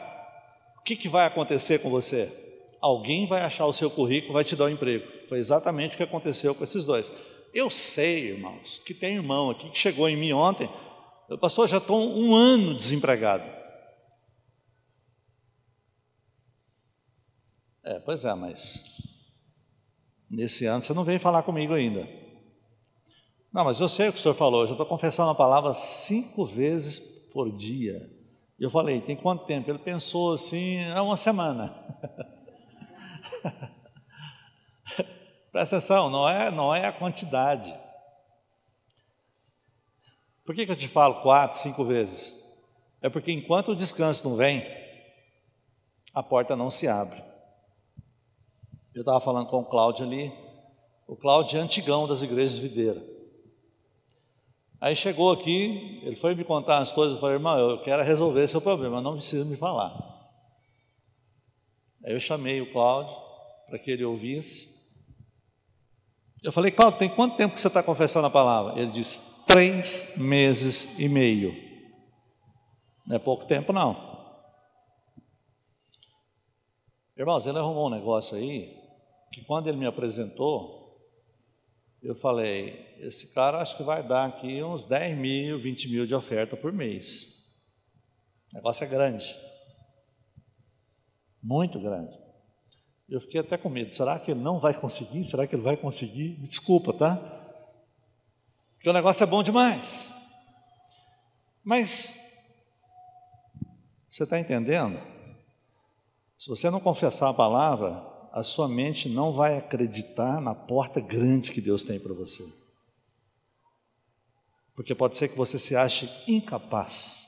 [0.78, 2.32] o que, que vai acontecer com você?
[2.80, 5.06] Alguém vai achar o seu currículo, vai te dar um emprego.
[5.28, 7.10] Foi exatamente o que aconteceu com esses dois.
[7.56, 10.68] Eu sei, irmãos, que tem irmão aqui que chegou em mim ontem,
[11.26, 13.50] eu, pastor, já estou um ano desempregado.
[17.82, 18.84] É, pois é, mas
[20.30, 22.06] nesse ano você não veio falar comigo ainda.
[23.50, 25.72] Não, mas eu sei o que o senhor falou, eu já estou confessando a palavra
[25.72, 28.06] cinco vezes por dia.
[28.60, 29.70] Eu falei, tem quanto tempo?
[29.70, 31.74] Ele pensou assim, é uma semana.
[35.56, 37.74] Presta atenção, não é, não é a quantidade.
[40.44, 42.44] Por que, que eu te falo quatro, cinco vezes?
[43.00, 44.66] É porque enquanto o descanso não vem,
[46.12, 47.24] a porta não se abre.
[48.94, 50.30] Eu estava falando com o Cláudio ali,
[51.06, 53.02] o Cláudio é antigão das igrejas videiras.
[54.78, 58.46] Aí chegou aqui, ele foi me contar as coisas, eu falei, irmão, eu quero resolver
[58.46, 59.96] seu problema, não precisa me falar.
[62.04, 63.16] Aí eu chamei o Cláudio
[63.70, 64.75] para que ele ouvisse.
[66.46, 68.80] Eu falei, Cláudio, tem quanto tempo que você está confessando a palavra?
[68.80, 71.52] Ele disse, três meses e meio.
[73.04, 73.96] Não é pouco tempo, não.
[77.18, 78.72] Irmãos, ele arrumou um negócio aí,
[79.32, 80.96] que quando ele me apresentou,
[82.00, 86.14] eu falei, esse cara acho que vai dar aqui uns 10 mil, 20 mil de
[86.14, 87.58] oferta por mês.
[88.52, 89.36] O negócio é grande.
[91.42, 92.25] Muito grande.
[93.08, 93.94] Eu fiquei até com medo.
[93.94, 95.24] Será que ele não vai conseguir?
[95.24, 96.38] Será que ele vai conseguir?
[96.40, 97.16] Me desculpa, tá?
[98.74, 100.12] Porque o negócio é bom demais.
[101.62, 102.18] Mas,
[104.08, 105.00] você está entendendo?
[106.38, 111.52] Se você não confessar a palavra, a sua mente não vai acreditar na porta grande
[111.52, 112.44] que Deus tem para você.
[114.74, 117.24] Porque pode ser que você se ache incapaz.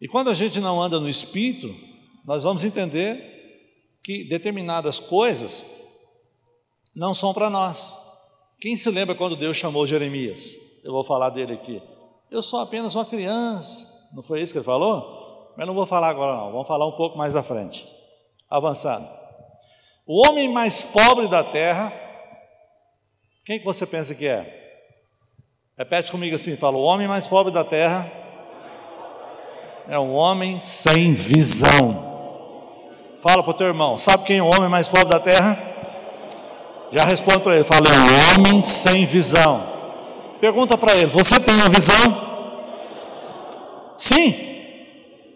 [0.00, 1.74] E quando a gente não anda no espírito,
[2.24, 5.64] nós vamos entender que determinadas coisas
[6.94, 7.96] não são para nós.
[8.60, 10.56] Quem se lembra quando Deus chamou Jeremias?
[10.84, 11.82] Eu vou falar dele aqui.
[12.30, 14.08] Eu sou apenas uma criança.
[14.12, 15.52] Não foi isso que ele falou?
[15.56, 16.52] Mas não vou falar agora, não.
[16.52, 17.86] Vamos falar um pouco mais à frente
[18.48, 19.08] avançado.
[20.06, 21.90] O homem mais pobre da terra,
[23.46, 24.60] quem que você pensa que é?
[25.76, 28.12] Repete comigo assim, fala, o homem mais pobre da terra
[29.88, 32.11] é um homem sem visão.
[33.22, 35.56] Fala para o teu irmão, sabe quem é o homem mais pobre da terra?
[36.90, 39.62] Já responde para ele, fala, é um homem sem visão.
[40.40, 41.94] Pergunta para ele, você tem uma visão?
[43.96, 44.34] Sim.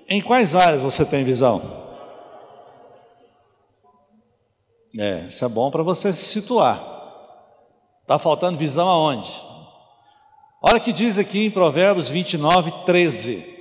[0.08, 1.62] Em quais áreas você tem visão?
[4.98, 6.82] É, isso é bom para você se situar.
[8.02, 9.30] Está faltando visão aonde?
[10.60, 13.55] Olha o que diz aqui em Provérbios 29, 13.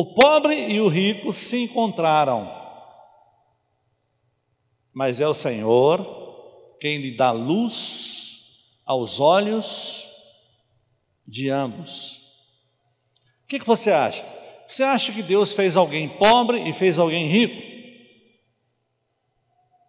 [0.00, 2.48] O pobre e o rico se encontraram,
[4.92, 10.08] mas é o Senhor quem lhe dá luz aos olhos
[11.26, 12.18] de ambos.
[13.42, 14.24] O que, que você acha?
[14.68, 17.60] Você acha que Deus fez alguém pobre e fez alguém rico?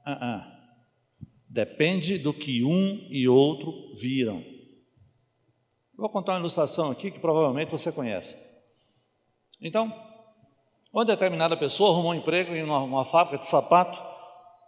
[0.07, 0.43] Uh -uh.
[1.47, 4.43] Depende do que um e outro viram.
[5.95, 8.48] Vou contar uma ilustração aqui que provavelmente você conhece.
[9.61, 9.93] Então,
[10.91, 14.01] uma determinada pessoa arrumou um emprego em uma, uma fábrica de sapato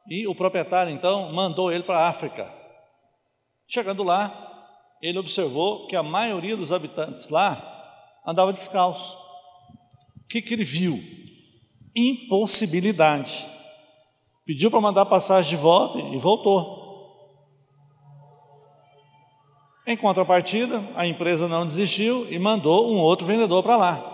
[0.08, 2.52] e o proprietário então mandou ele para a África.
[3.68, 4.50] Chegando lá,
[5.02, 7.68] ele observou que a maioria dos habitantes lá
[8.26, 9.18] andava descalço.
[10.24, 11.02] O que, que ele viu?
[11.96, 13.48] Impossibilidade.
[14.46, 16.82] Pediu para mandar passagem de volta e voltou.
[19.88, 24.11] Em contrapartida, a empresa não desistiu e mandou um outro vendedor para lá.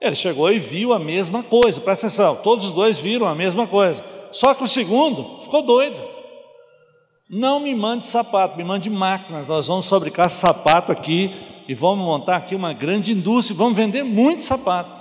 [0.00, 3.66] Ele chegou e viu a mesma coisa, presta atenção, todos os dois viram a mesma
[3.66, 4.04] coisa.
[4.30, 5.96] Só que o segundo ficou doido.
[7.28, 9.46] Não me mande sapato, me mande máquinas.
[9.46, 11.30] Nós vamos fabricar sapato aqui
[11.68, 14.98] e vamos montar aqui uma grande indústria, vamos vender muito sapato.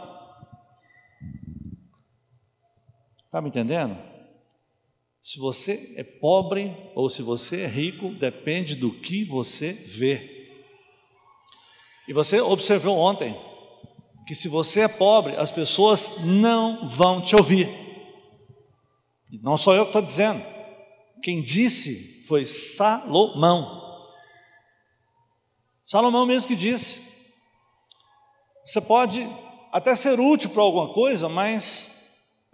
[3.25, 3.97] Está me entendendo?
[5.21, 10.49] Se você é pobre ou se você é rico, depende do que você vê.
[12.07, 13.37] E você observou ontem
[14.27, 17.69] que se você é pobre, as pessoas não vão te ouvir.
[19.41, 20.43] Não sou eu que estou dizendo.
[21.23, 23.81] Quem disse foi Salomão.
[25.85, 27.01] Salomão mesmo que disse.
[28.65, 29.27] Você pode
[29.71, 31.97] até ser útil para alguma coisa, mas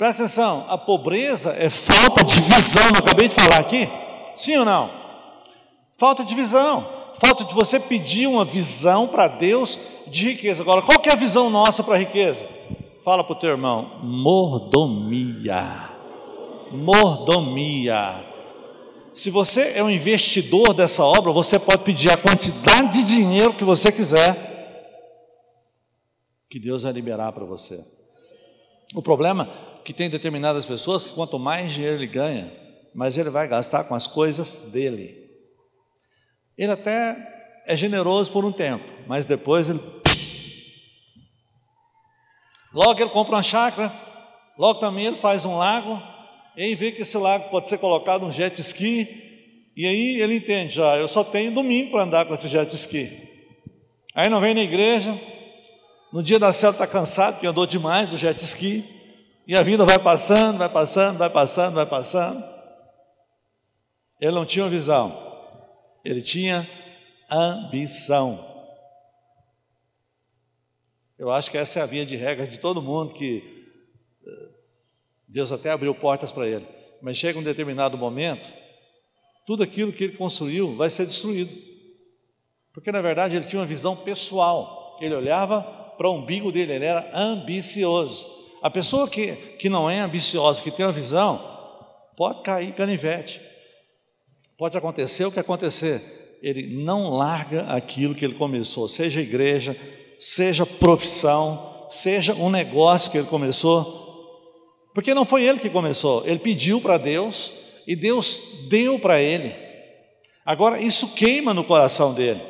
[0.04, 3.88] Presta atenção, a pobreza é falta de visão, não acabei de falar aqui?
[4.36, 4.90] Sim ou não?
[5.98, 9.78] Falta de visão, falta de você pedir uma visão para Deus
[10.08, 10.62] de riqueza.
[10.62, 12.46] Agora, qual que é a visão nossa para a riqueza?
[13.04, 15.90] Fala para o teu irmão, mordomia.
[16.72, 18.26] Mordomia.
[19.14, 23.64] Se você é um investidor dessa obra, você pode pedir a quantidade de dinheiro que
[23.64, 24.54] você quiser,
[26.50, 27.84] que Deus vai liberar para você.
[28.96, 29.50] O problema
[29.84, 32.52] que tem determinadas pessoas que quanto mais dinheiro ele ganha,
[32.94, 35.30] mais ele vai gastar com as coisas dele.
[36.58, 37.33] Ele até
[37.66, 39.80] é generoso por um tempo, mas depois ele.
[42.74, 43.94] Logo ele compra uma chácara,
[44.58, 46.02] logo também ele faz um lago,
[46.58, 50.38] e aí vê que esse lago pode ser colocado um jet ski, e aí ele
[50.38, 53.10] entende já, eu só tenho domingo para andar com esse jet ski.
[54.16, 55.20] Aí não vem na igreja,
[56.12, 58.84] no dia da célula está cansado, porque andou demais do jet ski,
[59.48, 62.44] e a vida vai passando, vai passando, vai passando, vai passando.
[64.20, 65.16] Ele não tinha visão,
[66.04, 66.68] ele tinha
[67.30, 68.54] ambição.
[71.18, 73.68] Eu acho que essa é a via de regra de todo mundo que
[74.26, 74.50] eh,
[75.28, 76.68] Deus até abriu portas para ele.
[77.02, 78.52] Mas chega um determinado momento,
[79.46, 81.52] tudo aquilo que ele construiu vai ser destruído.
[82.74, 84.98] Porque na verdade ele tinha uma visão pessoal.
[85.00, 85.62] Ele olhava
[85.98, 88.28] para o umbigo dele, ele era ambicioso.
[88.62, 91.38] A pessoa que, que não é ambiciosa, que tem uma visão,
[92.16, 93.42] pode cair canivete.
[94.58, 96.23] Pode acontecer o que acontecer.
[96.44, 99.78] Ele não larga aquilo que ele começou, seja igreja,
[100.20, 104.04] seja profissão, seja um negócio que ele começou.
[104.94, 107.54] Porque não foi ele que começou, ele pediu para Deus
[107.88, 109.56] e Deus deu para ele.
[110.46, 112.42] Agora, isso queima no coração dele.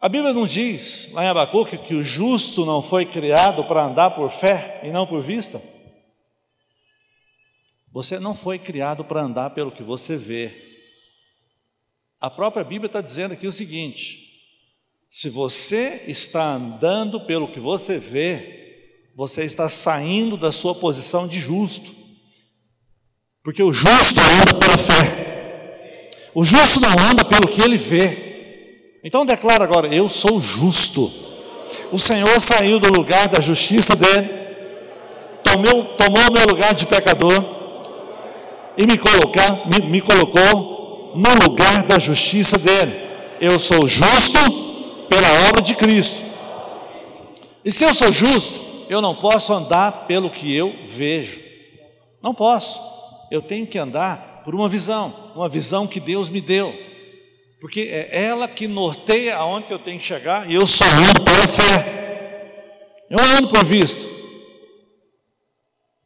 [0.00, 4.10] A Bíblia não diz, lá em Abacuque, que o justo não foi criado para andar
[4.10, 5.60] por fé e não por vista?
[7.90, 10.75] Você não foi criado para andar pelo que você vê.
[12.26, 14.18] A própria Bíblia está dizendo aqui o seguinte:
[15.08, 21.38] se você está andando pelo que você vê, você está saindo da sua posição de
[21.38, 21.94] justo.
[23.44, 26.10] Porque o justo anda pela fé.
[26.34, 28.98] O justo não anda pelo que ele vê.
[29.04, 31.08] Então declara agora: Eu sou justo.
[31.92, 34.28] O Senhor saiu do lugar da justiça dele,
[35.44, 37.54] tomou, tomou meu lugar de pecador
[38.76, 38.98] e me,
[39.80, 40.75] me, me colocou
[41.16, 42.92] no lugar da justiça dele.
[43.40, 44.38] Eu sou justo
[45.08, 46.24] pela obra de Cristo.
[47.64, 51.40] E se eu sou justo, eu não posso andar pelo que eu vejo.
[52.22, 52.80] Não posso.
[53.30, 56.72] Eu tenho que andar por uma visão, uma visão que Deus me deu.
[57.60, 61.48] Porque é ela que norteia aonde eu tenho que chegar e eu só ando pela
[61.48, 62.06] fé.
[63.10, 64.06] Eu ando por vista.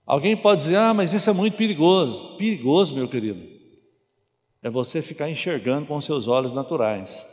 [0.07, 2.37] Alguém pode dizer, ah, mas isso é muito perigoso.
[2.37, 3.60] Perigoso, meu querido,
[4.63, 7.27] é você ficar enxergando com seus olhos naturais.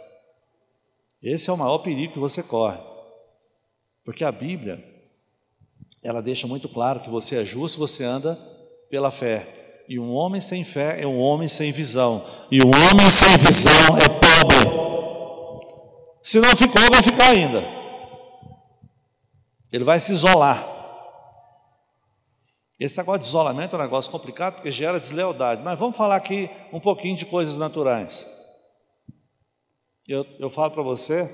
[1.22, 2.78] Esse é o maior perigo que você corre.
[4.06, 4.84] Porque a Bíblia,
[6.04, 8.36] ela deixa muito claro que você é justo, você anda
[8.90, 9.84] pela fé.
[9.90, 12.26] E um homem sem fé é um homem sem visão.
[12.52, 14.88] E um homem sem visão é pobre.
[16.22, 17.64] Se não ficou, vai ficar ainda.
[19.72, 20.77] Ele vai se isolar.
[22.80, 25.64] Esse negócio de isolamento é um negócio complicado porque gera deslealdade.
[25.64, 28.28] Mas vamos falar aqui um pouquinho de coisas naturais.
[30.08, 31.26] Eu, eu falo para você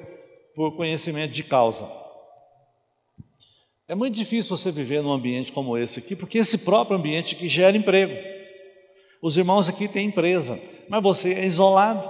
[0.56, 1.86] por conhecimento de causa.
[3.88, 7.50] É muito difícil você viver num ambiente como esse aqui, porque esse próprio ambiente que
[7.50, 8.14] gera emprego.
[9.22, 12.10] Os irmãos aqui têm empresa, mas você é isolado.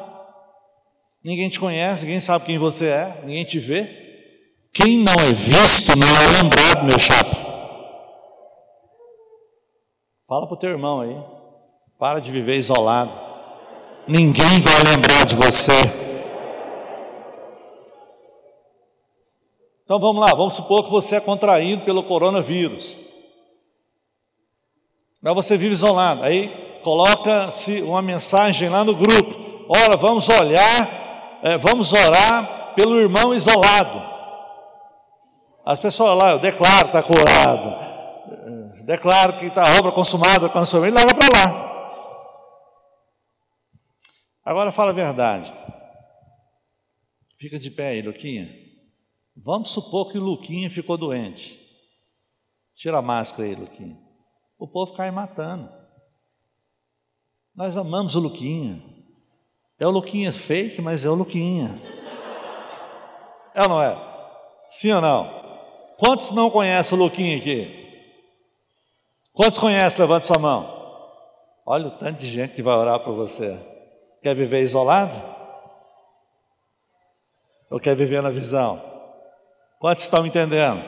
[1.24, 4.02] Ninguém te conhece, ninguém sabe quem você é, ninguém te vê.
[4.72, 7.43] Quem não é visto não é lembrado, meu chapa.
[10.28, 11.18] Fala para o teu irmão aí.
[12.00, 13.12] Para de viver isolado.
[14.08, 15.72] Ninguém vai lembrar de você.
[19.84, 22.98] Então vamos lá, vamos supor que você é contraído pelo coronavírus.
[25.22, 26.24] Mas você vive isolado.
[26.24, 29.66] Aí coloca-se uma mensagem lá no grupo.
[29.68, 34.02] Ora, vamos olhar, é, vamos orar pelo irmão isolado.
[35.66, 37.93] As pessoas lá, eu declaro, está curado
[38.86, 41.74] declaro que está a obra consumada, alcançou ele, leva para lá.
[44.46, 45.54] Agora fala a verdade.
[47.38, 48.50] Fica de pé aí, Luquinha.
[49.36, 51.60] Vamos supor que o Luquinha ficou doente.
[52.76, 53.98] Tira a máscara aí, Luquinha.
[54.60, 55.70] O povo cai matando.
[57.56, 58.84] Nós amamos o Luquinha.
[59.80, 61.82] É o Luquinha fake, mas é o Luquinha.
[63.56, 63.96] É ou não é?
[64.70, 65.96] Sim ou não?
[65.98, 67.83] Quantos não conhecem o Luquinha aqui?
[69.34, 70.00] Quantos conhecem?
[70.00, 70.82] Levante sua mão.
[71.66, 73.58] Olha o tanto de gente que vai orar por você.
[74.22, 75.20] Quer viver isolado?
[77.72, 78.82] Ou quer viver na visão?
[79.80, 80.84] Quantos estão entendendo?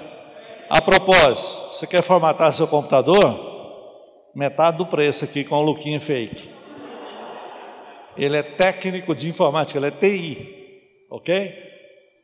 [0.69, 3.53] A propósito, você quer formatar seu computador?
[4.35, 6.53] Metade do preço aqui com o Luquinha fake.
[8.15, 11.53] Ele é técnico de informática, ele é TI, ok?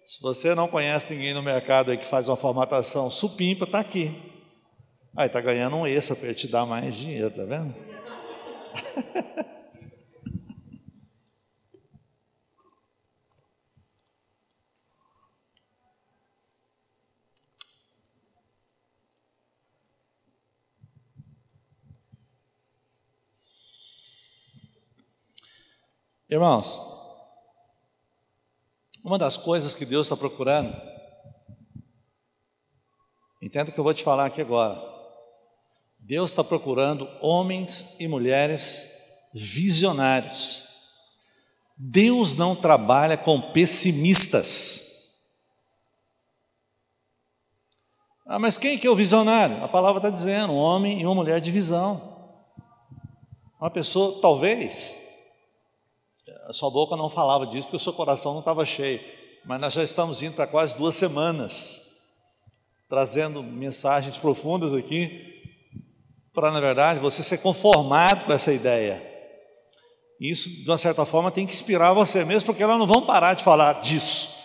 [0.06, 4.31] Se você não conhece ninguém no mercado aí que faz uma formatação supimpa, está aqui.
[5.16, 7.76] Aí está ganhando um extra para ele te dar mais dinheiro, tá vendo?
[26.30, 26.80] Irmãos,
[29.04, 30.74] uma das coisas que Deus está procurando,
[33.42, 34.91] entenda o que eu vou te falar aqui agora.
[36.02, 38.92] Deus está procurando homens e mulheres
[39.34, 40.64] visionários.
[41.78, 44.90] Deus não trabalha com pessimistas.
[48.26, 49.64] Ah, mas quem que é o visionário?
[49.64, 52.12] A palavra está dizendo, um homem e uma mulher de visão.
[53.60, 54.96] Uma pessoa, talvez,
[56.48, 59.00] a sua boca não falava disso porque o seu coração não estava cheio,
[59.46, 61.80] mas nós já estamos indo para quase duas semanas,
[62.90, 65.41] trazendo mensagens profundas aqui,
[66.34, 69.06] para, na verdade, você ser conformado com essa ideia.
[70.20, 73.34] Isso, de uma certa forma, tem que inspirar você mesmo, porque elas não vão parar
[73.34, 74.40] de falar disso.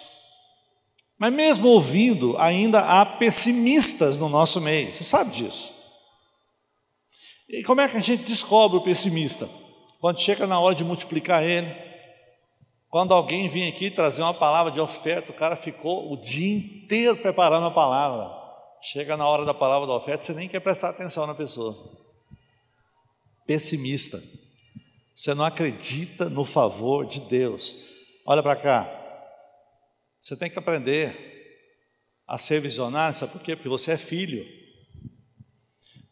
[1.18, 5.74] Mas mesmo ouvindo, ainda há pessimistas no nosso meio, você sabe disso.
[7.48, 9.48] E como é que a gente descobre o pessimista?
[10.00, 11.74] Quando chega na hora de multiplicar ele,
[12.88, 17.16] quando alguém vem aqui trazer uma palavra de oferta, o cara ficou o dia inteiro
[17.16, 18.30] preparando a palavra.
[18.92, 21.76] Chega na hora da palavra da oferta, você nem quer prestar atenção na pessoa.
[23.44, 24.22] Pessimista.
[25.12, 27.74] Você não acredita no favor de Deus.
[28.24, 28.88] Olha para cá.
[30.20, 31.16] Você tem que aprender
[32.28, 33.56] a ser visionário, sabe por quê?
[33.56, 34.46] Porque você é filho.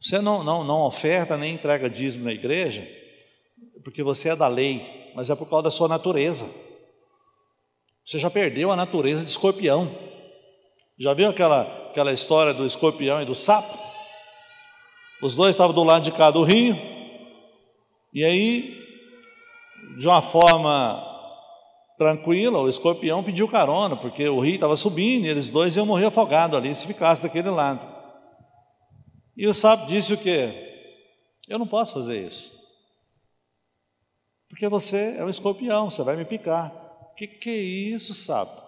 [0.02, 2.84] Você não, não, não oferta nem entrega dízimo na igreja,
[3.84, 6.50] porque você é da lei, mas é por causa da sua natureza.
[8.04, 9.96] Você já perdeu a natureza de escorpião.
[10.98, 13.78] Já viu aquela, aquela história do escorpião e do sapo?
[15.22, 16.76] Os dois estavam do lado de cá do rio,
[18.12, 18.76] e aí,
[20.00, 21.00] de uma forma
[21.96, 26.06] tranquila, o escorpião pediu carona, porque o rio estava subindo e eles dois iam morrer
[26.06, 27.86] afogados ali se ficasse daquele lado.
[29.36, 30.52] E o sapo disse o quê?
[31.48, 32.52] Eu não posso fazer isso.
[34.48, 36.72] Porque você é um escorpião, você vai me picar.
[37.16, 38.60] Que que é isso, sapo?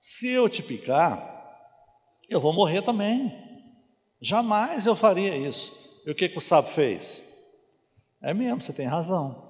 [0.00, 1.35] Se eu te picar,
[2.28, 3.32] eu vou morrer também.
[4.20, 6.02] Jamais eu faria isso.
[6.06, 7.24] E o que, que o sapo fez?
[8.22, 9.44] É mesmo, você tem razão.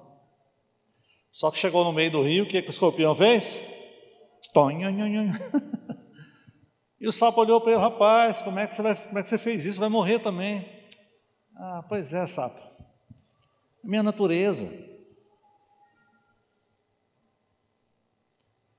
[1.31, 3.59] Só que chegou no meio do rio, o que, que o escorpião fez?
[6.99, 9.29] E o sapo olhou para ele, rapaz, como é, que você vai, como é que
[9.29, 9.79] você fez isso?
[9.79, 10.67] Vai morrer também.
[11.55, 12.59] Ah, pois é, sapo.
[13.83, 14.67] Minha natureza.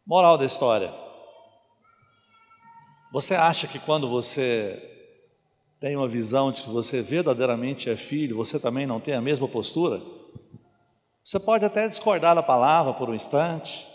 [0.04, 0.92] Moral da história.
[3.10, 4.82] Você acha que quando você
[5.80, 9.48] tem uma visão de que você verdadeiramente é filho, você também não tem a mesma
[9.48, 10.02] postura?
[11.24, 13.88] Você pode até discordar da palavra por um instante,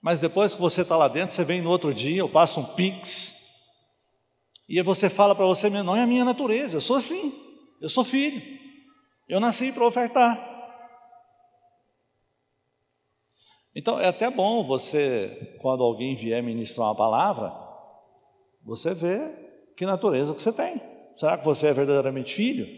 [0.00, 2.64] mas depois que você está lá dentro, você vem no outro dia, eu passo um
[2.64, 3.36] pix,
[4.68, 7.34] e você fala para você mesmo, não é a minha natureza, eu sou assim,
[7.80, 8.40] eu sou filho,
[9.28, 10.56] eu nasci para ofertar.
[13.74, 17.67] Então é até bom você, quando alguém vier ministrar uma palavra,
[18.68, 19.18] você vê
[19.74, 20.78] que natureza que você tem.
[21.14, 22.68] Será que você é verdadeiramente filho?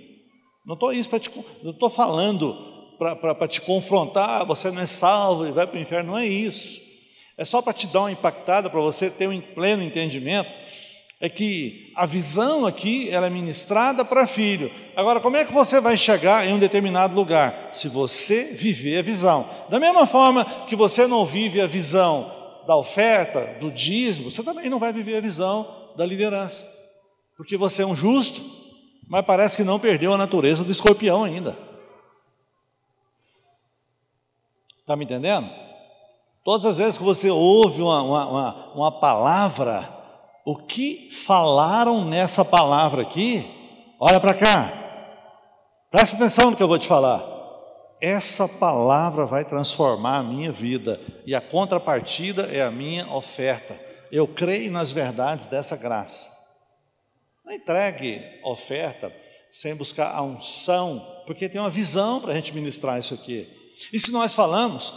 [0.64, 1.30] Não estou isso para te,
[1.64, 2.54] não estou falando
[2.96, 6.80] para te confrontar, você não é salvo e vai para o inferno, não é isso.
[7.36, 10.50] É só para te dar uma impactada, para você ter um pleno entendimento,
[11.20, 14.70] é que a visão aqui ela é ministrada para filho.
[14.94, 17.70] Agora, como é que você vai chegar em um determinado lugar?
[17.72, 19.46] Se você viver a visão.
[19.68, 22.30] Da mesma forma que você não vive a visão
[22.66, 26.66] da oferta, do dízimo, você também não vai viver a visão da liderança.
[27.36, 28.42] Porque você é um justo,
[29.08, 31.56] mas parece que não perdeu a natureza do escorpião ainda.
[34.78, 35.48] Está me entendendo?
[36.44, 39.88] Todas as vezes que você ouve uma, uma, uma, palavra,
[40.44, 43.48] o que falaram nessa palavra aqui,
[43.98, 44.72] olha para cá,
[45.90, 47.24] presta atenção no que eu vou te falar.
[48.00, 53.89] Essa palavra vai transformar a minha vida, e a contrapartida é a minha oferta.
[54.12, 56.30] Eu creio nas verdades dessa graça.
[57.44, 59.12] Não entregue oferta
[59.52, 63.48] sem buscar a unção, porque tem uma visão para a gente ministrar isso aqui.
[63.92, 64.92] E se nós falamos,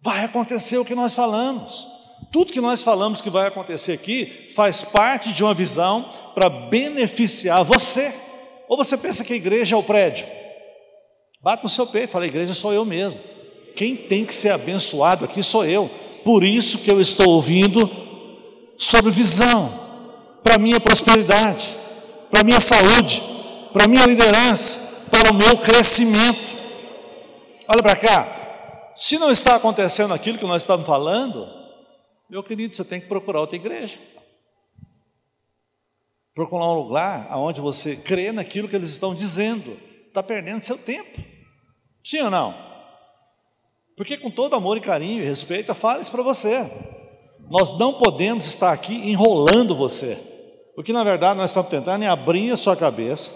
[0.00, 1.86] vai acontecer o que nós falamos.
[2.30, 7.64] Tudo que nós falamos que vai acontecer aqui faz parte de uma visão para beneficiar
[7.64, 8.14] você.
[8.68, 10.26] Ou você pensa que a igreja é o prédio?
[11.42, 13.20] Bate no seu peito, fala: a igreja sou eu mesmo.
[13.74, 15.90] Quem tem que ser abençoado aqui sou eu.
[16.24, 18.11] Por isso que eu estou ouvindo
[18.82, 19.72] sobre visão,
[20.42, 21.76] para minha prosperidade,
[22.30, 23.22] para minha saúde,
[23.72, 26.52] para minha liderança, para o meu crescimento.
[27.68, 28.92] Olha para cá.
[28.96, 31.46] Se não está acontecendo aquilo que nós estamos falando,
[32.28, 33.98] meu querido, você tem que procurar outra igreja.
[36.34, 39.78] Procurar um lugar onde você crê naquilo que eles estão dizendo.
[40.08, 41.22] Está perdendo seu tempo.
[42.02, 42.54] Sim ou não?
[43.96, 46.68] Porque com todo amor e carinho e respeito, eu falo isso para você.
[47.52, 50.16] Nós não podemos estar aqui enrolando você.
[50.74, 53.30] Porque na verdade nós estamos tentando é abrir a sua cabeça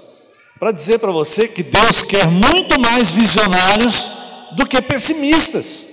[0.59, 4.11] para dizer para você que Deus quer muito mais visionários
[4.53, 5.87] do que pessimistas.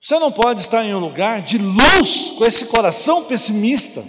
[0.00, 4.04] Você não pode estar em um lugar de luz com esse coração pessimista.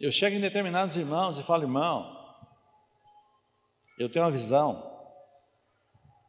[0.00, 2.16] Eu chego em determinados irmãos e falo, irmão,
[3.98, 4.90] eu tenho uma visão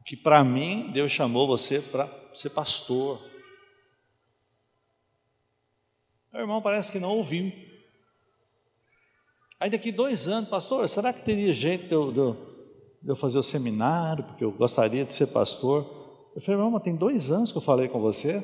[0.06, 3.22] que para mim Deus chamou você para ser pastor.
[6.34, 7.52] O irmão parece que não ouviu.
[9.60, 12.34] Aí daqui dois anos, pastor, será que teria jeito de eu, de, eu,
[13.02, 15.86] de eu fazer o seminário, porque eu gostaria de ser pastor?
[16.36, 18.44] Eu falei, irmão, mas tem dois anos que eu falei com você.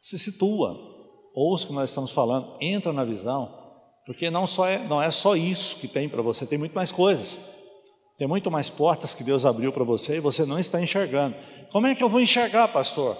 [0.00, 0.76] Se situa,
[1.34, 3.52] ouça o que nós estamos falando, entra na visão,
[4.06, 6.92] porque não, só é, não é só isso que tem para você, tem muito mais
[6.92, 7.38] coisas.
[8.22, 11.34] Tem muito mais portas que Deus abriu para você e você não está enxergando.
[11.72, 13.18] Como é que eu vou enxergar, pastor?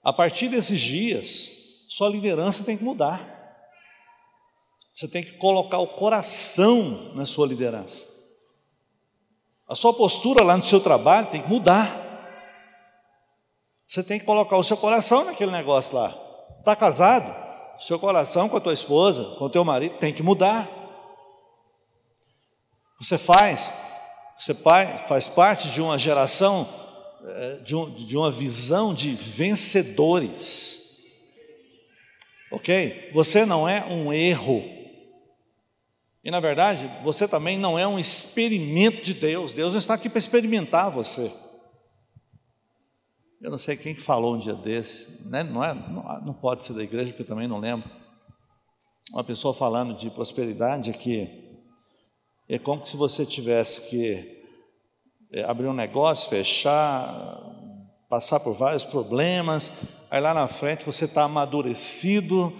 [0.00, 1.50] A partir desses dias,
[1.88, 3.28] sua liderança tem que mudar.
[4.94, 8.06] Você tem que colocar o coração na sua liderança.
[9.68, 11.90] A sua postura lá no seu trabalho tem que mudar.
[13.88, 16.16] Você tem que colocar o seu coração naquele negócio lá.
[16.60, 17.34] Está casado?
[17.76, 20.70] Seu coração com a tua esposa, com o teu marido, tem que mudar.
[23.00, 23.72] Você faz,
[24.42, 26.68] você faz parte de uma geração,
[27.24, 31.00] eh, de, um, uma visão de vencedores.
[32.50, 33.10] Ok?
[33.14, 34.64] Você não é um erro.
[36.24, 39.52] E na verdade, você também não é um experimento de Deus.
[39.52, 41.32] Deus não está aqui para experimentar você.
[43.40, 45.44] Eu não sei quem falou um dia desse, né?
[45.44, 47.88] não, é, não, não pode ser da igreja, porque eu também não lembro.
[49.12, 51.51] Uma pessoa falando de prosperidade aqui,
[52.54, 54.42] é como se você tivesse que
[55.32, 57.40] é, abrir um negócio, fechar,
[58.10, 59.72] passar por vários problemas,
[60.10, 62.52] aí lá na frente você está amadurecido,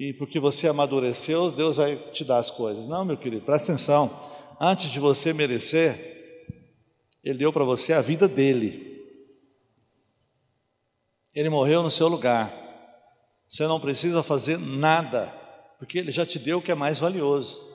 [0.00, 2.88] e porque você amadureceu, Deus vai te dar as coisas.
[2.88, 4.10] Não, meu querido, presta atenção.
[4.58, 6.40] Antes de você merecer,
[7.22, 9.04] Ele deu para você a vida dele.
[11.34, 12.50] Ele morreu no seu lugar.
[13.46, 15.26] Você não precisa fazer nada,
[15.78, 17.73] porque Ele já te deu o que é mais valioso.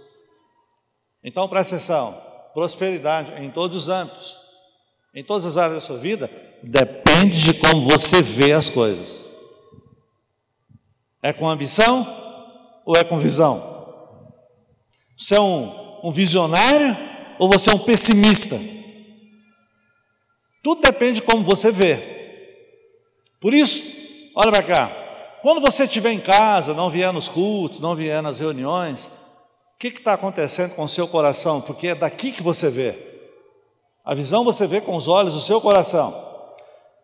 [1.23, 2.19] Então presta atenção:
[2.53, 4.37] prosperidade em todos os âmbitos,
[5.13, 6.29] em todas as áreas da sua vida,
[6.63, 9.19] depende de como você vê as coisas.
[11.21, 12.07] É com ambição
[12.85, 13.77] ou é com visão?
[15.17, 16.97] Você é um, um visionário
[17.37, 18.59] ou você é um pessimista?
[20.63, 22.19] Tudo depende de como você vê.
[23.39, 23.83] Por isso,
[24.35, 24.87] olha para cá,
[25.41, 29.09] quando você estiver em casa, não vier nos cultos, não vier nas reuniões,
[29.79, 31.61] que está acontecendo com o seu coração?
[31.61, 32.95] Porque é daqui que você vê.
[34.03, 36.27] A visão você vê com os olhos do seu coração.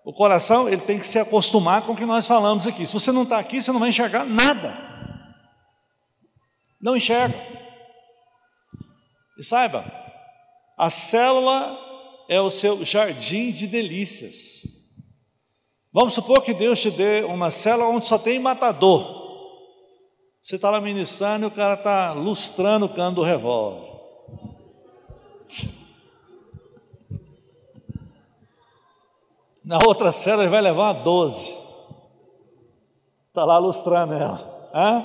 [0.04, 2.86] O coração ele tem que se acostumar com o que nós falamos aqui.
[2.86, 4.78] Se você não está aqui, você não vai enxergar nada.
[6.82, 7.36] Não enxerga.
[9.38, 9.86] E saiba,
[10.78, 11.80] a célula
[12.28, 14.64] é o seu jardim de delícias.
[15.94, 19.25] Vamos supor que Deus te dê uma cela onde só tem matador.
[20.46, 23.82] Você está lá ministrando e o cara está lustrando o cano do revólver.
[29.66, 31.58] Na outra cela ele vai levar uma 12.
[33.30, 34.70] Está lá lustrando ela.
[34.72, 35.04] Hã?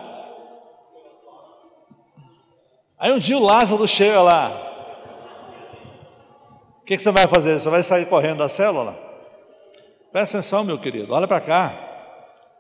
[2.99, 4.53] Aí um dia o Lázaro chega lá.
[6.83, 7.59] O que, que você vai fazer?
[7.59, 8.95] Você vai sair correndo da célula?
[10.13, 11.73] Presta atenção, meu querido, olha para cá.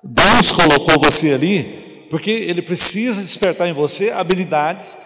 [0.02, 1.79] Deus colocou você ali
[2.10, 4.98] porque Ele precisa despertar em você habilidades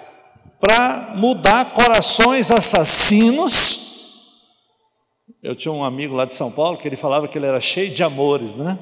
[0.60, 3.84] para mudar corações assassinos.
[5.42, 7.90] Eu tinha um amigo lá de São Paulo que ele falava que ele era cheio
[7.90, 8.78] de amores, né?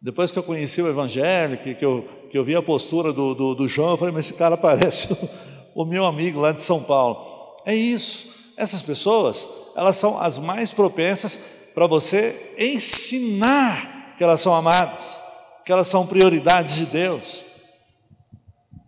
[0.00, 3.34] Depois que eu conheci o Evangelho, que, que, eu, que eu vi a postura do,
[3.34, 6.62] do, do João, eu falei, mas esse cara parece o, o meu amigo lá de
[6.62, 7.54] São Paulo.
[7.66, 8.54] É isso.
[8.56, 9.46] Essas pessoas,
[9.76, 11.38] elas são as mais propensas
[11.74, 15.20] para você ensinar que elas são amadas,
[15.64, 17.44] que elas são prioridades de Deus.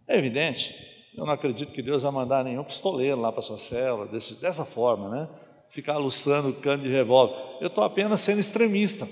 [0.07, 0.75] É evidente,
[1.17, 4.65] eu não acredito que Deus vai mandar nenhum pistoleiro lá para sua célula, desse, dessa
[4.65, 5.29] forma, né?
[5.69, 7.35] Ficar lustrando o cano de revólver.
[7.61, 9.09] Eu estou apenas sendo extremista.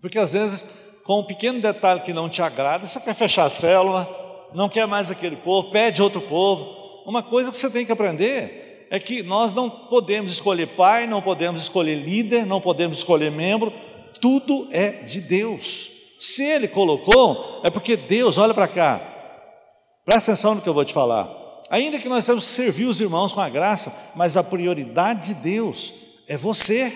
[0.00, 0.64] Porque às vezes,
[1.04, 4.08] com um pequeno detalhe que não te agrada, você quer fechar a célula,
[4.54, 6.64] não quer mais aquele povo, pede outro povo.
[7.04, 11.20] Uma coisa que você tem que aprender é que nós não podemos escolher pai, não
[11.20, 13.72] podemos escolher líder, não podemos escolher membro,
[14.20, 15.95] tudo é de Deus.
[16.26, 19.00] Se Ele colocou, é porque Deus, olha para cá,
[20.04, 21.30] presta atenção no que eu vou te falar.
[21.70, 25.40] Ainda que nós temos que servir os irmãos com a graça, mas a prioridade de
[25.40, 25.94] Deus
[26.26, 26.92] é você.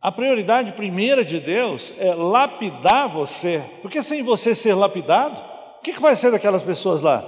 [0.00, 5.40] A prioridade primeira de Deus é lapidar você, porque sem você ser lapidado,
[5.78, 7.24] o que vai ser daquelas pessoas lá?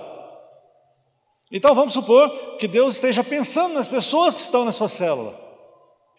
[1.50, 5.41] Então vamos supor que Deus esteja pensando nas pessoas que estão na sua célula,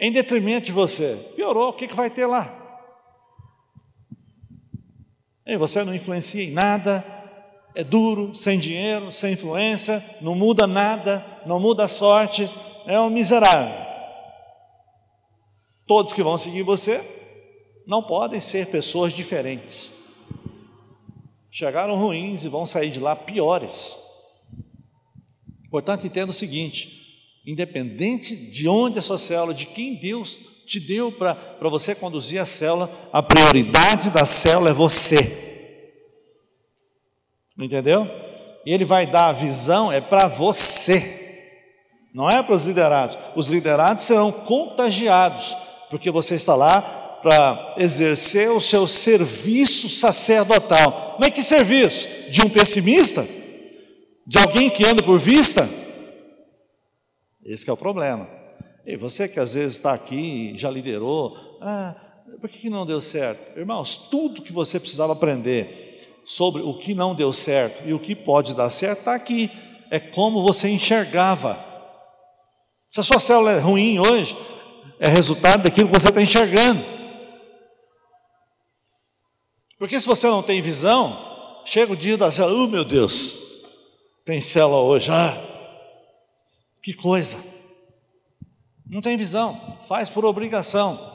[0.03, 1.15] em detrimento de você.
[1.33, 2.59] Piorou, o que vai ter lá?
[5.47, 7.05] E você não influencia em nada,
[7.73, 12.51] é duro, sem dinheiro, sem influência, não muda nada, não muda a sorte,
[12.85, 13.73] é um miserável.
[15.87, 17.01] Todos que vão seguir você
[17.87, 19.93] não podem ser pessoas diferentes.
[21.49, 23.97] Chegaram ruins e vão sair de lá piores.
[25.71, 27.02] Portanto, entenda o seguinte:
[27.45, 32.45] independente de onde a sua célula, de quem Deus te deu para você conduzir a
[32.45, 35.41] célula, a prioridade da célula é você.
[37.57, 38.09] Entendeu?
[38.65, 41.21] E ele vai dar a visão, é para você,
[42.13, 43.17] não é para os liderados.
[43.35, 45.55] Os liderados serão contagiados,
[45.89, 46.81] porque você está lá
[47.21, 51.17] para exercer o seu serviço sacerdotal.
[51.19, 52.07] Mas que serviço?
[52.29, 53.27] De um pessimista?
[54.25, 55.67] De alguém que anda por vista?
[57.45, 58.27] Esse é o problema.
[58.85, 61.95] E você que às vezes está aqui e já liderou, ah,
[62.39, 63.57] por que não deu certo?
[63.57, 68.15] Irmãos, tudo que você precisava aprender sobre o que não deu certo e o que
[68.15, 69.51] pode dar certo está aqui.
[69.89, 71.63] É como você enxergava.
[72.89, 74.35] Se a sua célula é ruim hoje,
[74.99, 76.83] é resultado daquilo que você está enxergando.
[79.77, 83.37] Porque se você não tem visão, chega o dia da célula, oh meu Deus,
[84.25, 85.52] tem célula hoje, ah,
[86.83, 87.37] que coisa.
[88.85, 91.11] Não tem visão, faz por obrigação.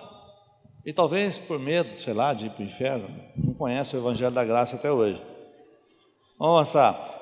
[0.84, 4.34] E talvez por medo, sei lá, de ir para o inferno, não conhece o Evangelho
[4.34, 5.22] da Graça até hoje.
[6.38, 7.14] Vamos avançar.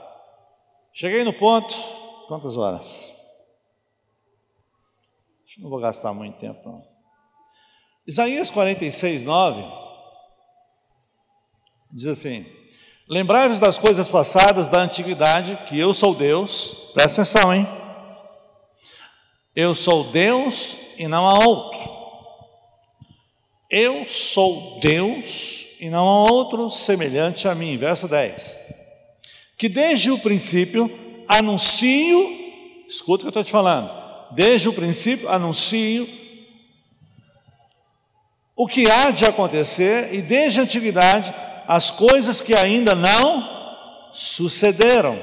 [0.92, 1.74] Cheguei no ponto,
[2.28, 3.10] quantas horas?
[5.58, 6.86] Não vou gastar muito tempo, não.
[8.06, 9.64] Isaías 46, 9
[11.90, 12.44] diz assim:
[13.08, 17.66] Lembrai-vos das coisas passadas da antiguidade, que eu sou Deus, presta atenção, hein?
[19.56, 21.80] Eu sou Deus e não há outro.
[23.70, 27.78] Eu sou Deus e não há outro semelhante a mim.
[27.78, 28.54] Verso 10.
[29.56, 30.90] Que desde o princípio
[31.26, 33.90] anuncio, escuta o que eu estou te falando,
[34.32, 36.06] desde o princípio anuncio
[38.54, 41.34] o que há de acontecer e desde a antiguidade
[41.66, 45.18] as coisas que ainda não sucederam.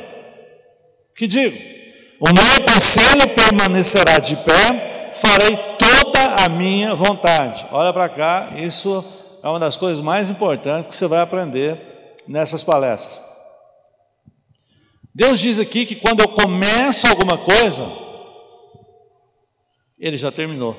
[1.15, 1.82] Que digo?
[2.25, 7.67] O meu conselho permanecerá de pé, farei toda a minha vontade.
[7.69, 9.03] Olha para cá, isso
[9.43, 13.21] é uma das coisas mais importantes que você vai aprender nessas palestras.
[15.13, 17.85] Deus diz aqui que quando eu começo alguma coisa,
[19.99, 20.77] ele já terminou.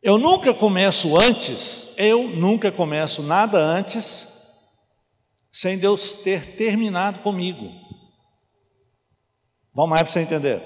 [0.00, 4.35] Eu nunca começo antes, eu nunca começo nada antes
[5.56, 7.64] sem Deus ter terminado comigo.
[9.72, 10.62] Vamos mais para você entender.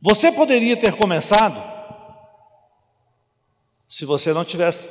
[0.00, 1.60] Você poderia ter começado
[3.88, 4.88] se você não tivesse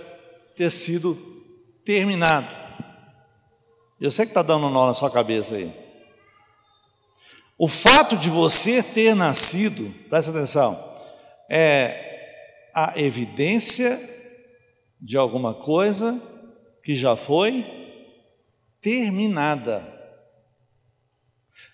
[0.58, 1.16] ter sido
[1.86, 2.50] terminado.
[3.98, 5.74] Eu sei que está dando um nó na sua cabeça aí.
[7.58, 10.78] O fato de você ter nascido, presta atenção,
[11.50, 13.98] é a evidência
[15.00, 16.31] de alguma coisa
[16.84, 17.66] que já foi
[18.82, 20.00] terminada.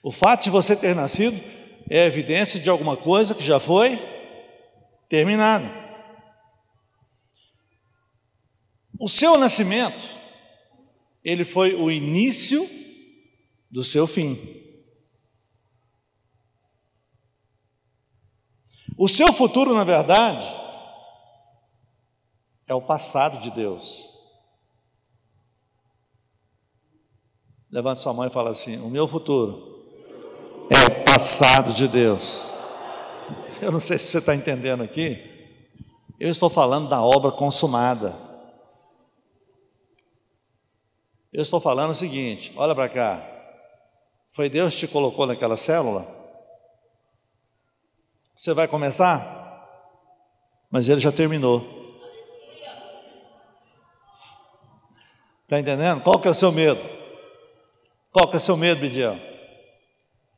[0.04, 1.38] O fato de você ter nascido
[1.90, 3.98] é evidência de alguma coisa que já foi
[5.10, 5.66] terminada.
[9.00, 10.08] O seu nascimento,
[11.24, 12.68] ele foi o início
[13.70, 14.58] do seu fim.
[18.98, 20.46] O seu futuro, na verdade,
[22.68, 24.17] é o passado de Deus.
[27.78, 29.86] Levante sua mão e fala assim: O meu futuro
[30.68, 32.52] é o passado de Deus.
[33.62, 35.56] Eu não sei se você está entendendo aqui.
[36.20, 38.16] Eu estou falando da obra consumada.
[41.32, 43.24] Eu estou falando o seguinte: olha para cá.
[44.28, 46.08] Foi Deus que te colocou naquela célula?
[48.36, 49.70] Você vai começar?
[50.72, 51.64] Mas ele já terminou.
[55.44, 56.02] Está entendendo?
[56.02, 56.97] Qual que é o seu medo?
[58.26, 59.18] Que é seu medo, Bidiel?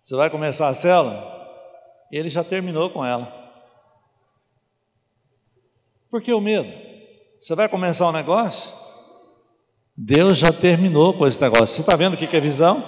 [0.01, 1.23] Você vai começar a célula
[2.11, 3.31] e ele já terminou com ela.
[6.09, 6.69] Por que o medo?
[7.39, 8.73] Você vai começar um negócio?
[9.95, 11.67] Deus já terminou com esse negócio.
[11.67, 12.83] Você está vendo o que é visão?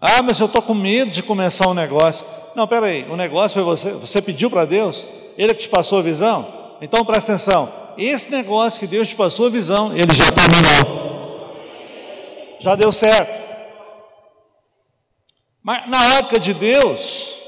[0.00, 2.26] Ah, mas eu estou com medo de começar um negócio.
[2.54, 5.06] Não, peraí, o negócio foi você, você pediu para Deus?
[5.38, 6.76] Ele que te passou a visão?
[6.80, 11.11] Então presta atenção, esse negócio que Deus te passou a visão, ele já terminou.
[12.62, 13.42] Já deu certo.
[15.60, 17.42] Mas na ótica de Deus,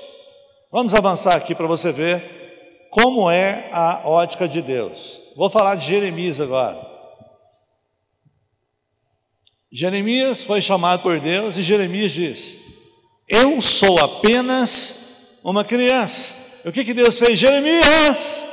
[0.72, 5.20] vamos avançar aqui para você ver como é a ótica de Deus.
[5.36, 6.84] Vou falar de Jeremias agora.
[9.70, 12.56] Jeremias foi chamado por Deus e Jeremias diz:
[13.28, 16.34] Eu sou apenas uma criança.
[16.64, 17.38] E o que, que Deus fez?
[17.38, 18.44] Jeremias,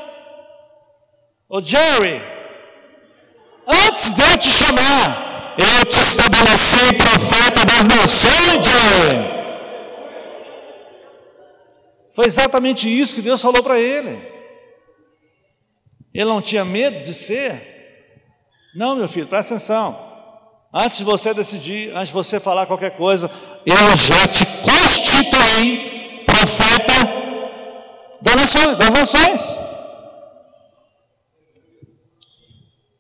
[1.50, 2.22] ô Jerry,
[3.68, 8.66] antes de eu te chamar, eu estabeleci profeta das nações.
[12.14, 14.30] Foi exatamente isso que Deus falou para ele.
[16.14, 17.70] Ele não tinha medo de ser?
[18.76, 20.12] Não, meu filho, presta atenção.
[20.74, 23.32] Antes de você decidir, antes de você falar qualquer coisa,
[23.66, 26.94] eu já te constituí profeta
[28.22, 28.78] das nações.
[28.78, 29.58] Das nações.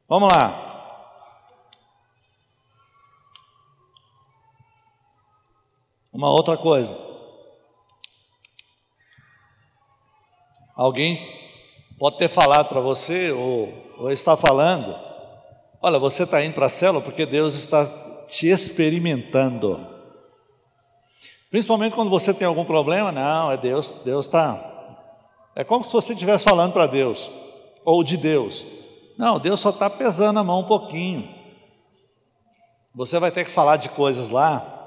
[0.07, 0.70] Vamos lá.
[6.11, 6.95] Uma outra coisa.
[10.75, 11.39] Alguém
[11.97, 14.97] pode ter falado para você, ou, ou está falando,
[15.81, 17.85] olha, você está indo para a célula porque Deus está
[18.27, 19.87] te experimentando.
[21.49, 24.69] Principalmente quando você tem algum problema, não, é Deus, Deus está.
[25.55, 27.31] É como se você estivesse falando para Deus,
[27.85, 28.65] ou de Deus.
[29.17, 31.29] Não, Deus só está pesando a mão um pouquinho.
[32.95, 34.80] Você vai ter que falar de coisas lá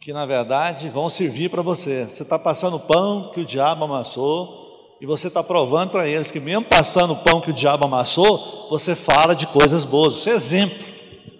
[0.00, 2.06] que na verdade vão servir para você.
[2.06, 6.40] Você está passando pão que o diabo amassou, e você está provando para eles que,
[6.40, 10.16] mesmo passando o pão que o diabo amassou, você fala de coisas boas.
[10.16, 10.86] Isso é exemplo.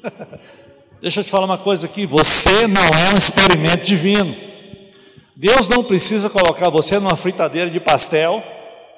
[1.01, 4.37] Deixa eu te falar uma coisa aqui: você não é um experimento divino.
[5.35, 8.43] Deus não precisa colocar você numa fritadeira de pastel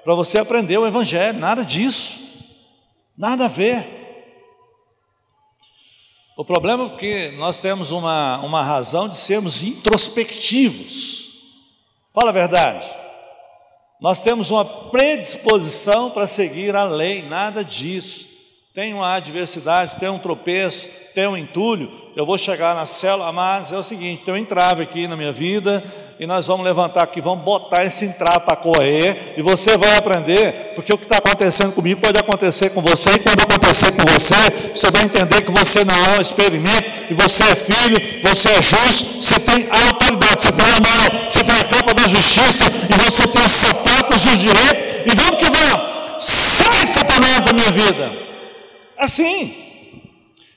[0.02, 2.18] para você aprender o Evangelho, nada disso,
[3.16, 4.01] nada a ver.
[6.36, 11.28] O problema é que nós temos uma, uma razão de sermos introspectivos.
[12.12, 12.88] Fala a verdade.
[14.00, 18.31] Nós temos uma predisposição para seguir a lei, nada disso.
[18.74, 23.70] Tem uma adversidade, tem um tropeço, tem um entulho, eu vou chegar na célula, mas
[23.70, 25.84] é o seguinte, tem um entrave aqui na minha vida,
[26.18, 30.72] e nós vamos levantar aqui, vamos botar esse entrave para correr, e você vai aprender,
[30.74, 34.70] porque o que está acontecendo comigo pode acontecer com você, e quando acontecer com você,
[34.74, 38.62] você vai entender que você não é um experimento, e você é filho, você é
[38.62, 42.94] justo, você tem autoridade, você tem a mão, você tem a capa da justiça, e
[42.94, 48.31] você tem os sapatos do direito, e vamos que vamos, sai Satanás da minha vida.
[49.02, 49.52] Assim,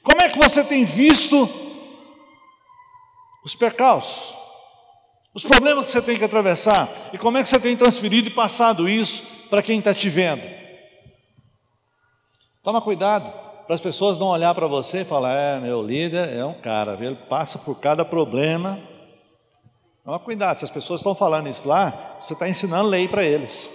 [0.03, 1.49] como é que você tem visto
[3.43, 4.37] os percalços,
[5.33, 8.31] os problemas que você tem que atravessar, e como é que você tem transferido e
[8.31, 10.43] passado isso para quem está te vendo?
[12.61, 13.33] Toma cuidado
[13.65, 16.93] para as pessoas não olhar para você e falar: é, meu líder é um cara,
[17.03, 18.79] ele passa por cada problema.
[20.03, 23.67] Toma cuidado, se as pessoas estão falando isso lá, você está ensinando lei para eles.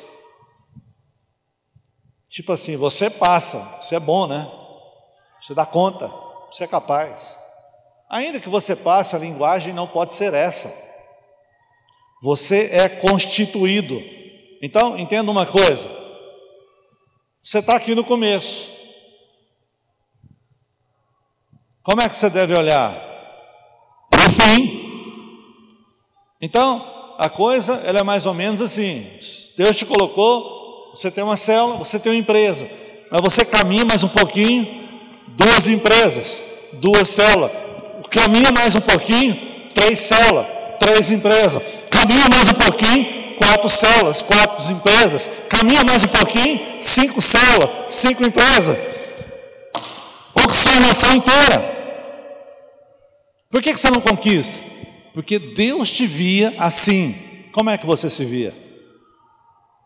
[2.29, 4.60] Tipo assim, você passa, você é bom, né?
[5.41, 6.11] Você dá conta,
[6.51, 7.39] você é capaz.
[8.09, 10.73] Ainda que você passe, a linguagem não pode ser essa.
[12.23, 14.03] Você é constituído.
[14.61, 15.89] Então, entenda uma coisa.
[17.43, 18.71] Você está aqui no começo.
[21.83, 22.95] Como é que você deve olhar?
[24.11, 24.81] Para o fim.
[26.41, 29.07] Então, a coisa ela é mais ou menos assim.
[29.57, 32.69] Deus te colocou, você tem uma célula, você tem uma empresa.
[33.11, 34.90] Mas você caminha mais um pouquinho,
[35.41, 36.43] duas empresas,
[36.75, 37.51] duas células.
[38.11, 40.47] Caminha mais um pouquinho, três células,
[40.79, 41.63] três empresas.
[41.91, 45.29] Caminha mais um pouquinho, quatro células, quatro empresas.
[45.49, 48.77] Caminha mais um pouquinho, cinco células, cinco empresas.
[50.35, 51.79] Conquistar a nação inteira.
[53.51, 54.61] Por que, que você não conquista?
[55.15, 57.17] Porque Deus te via assim.
[57.53, 58.55] Como é que você se via?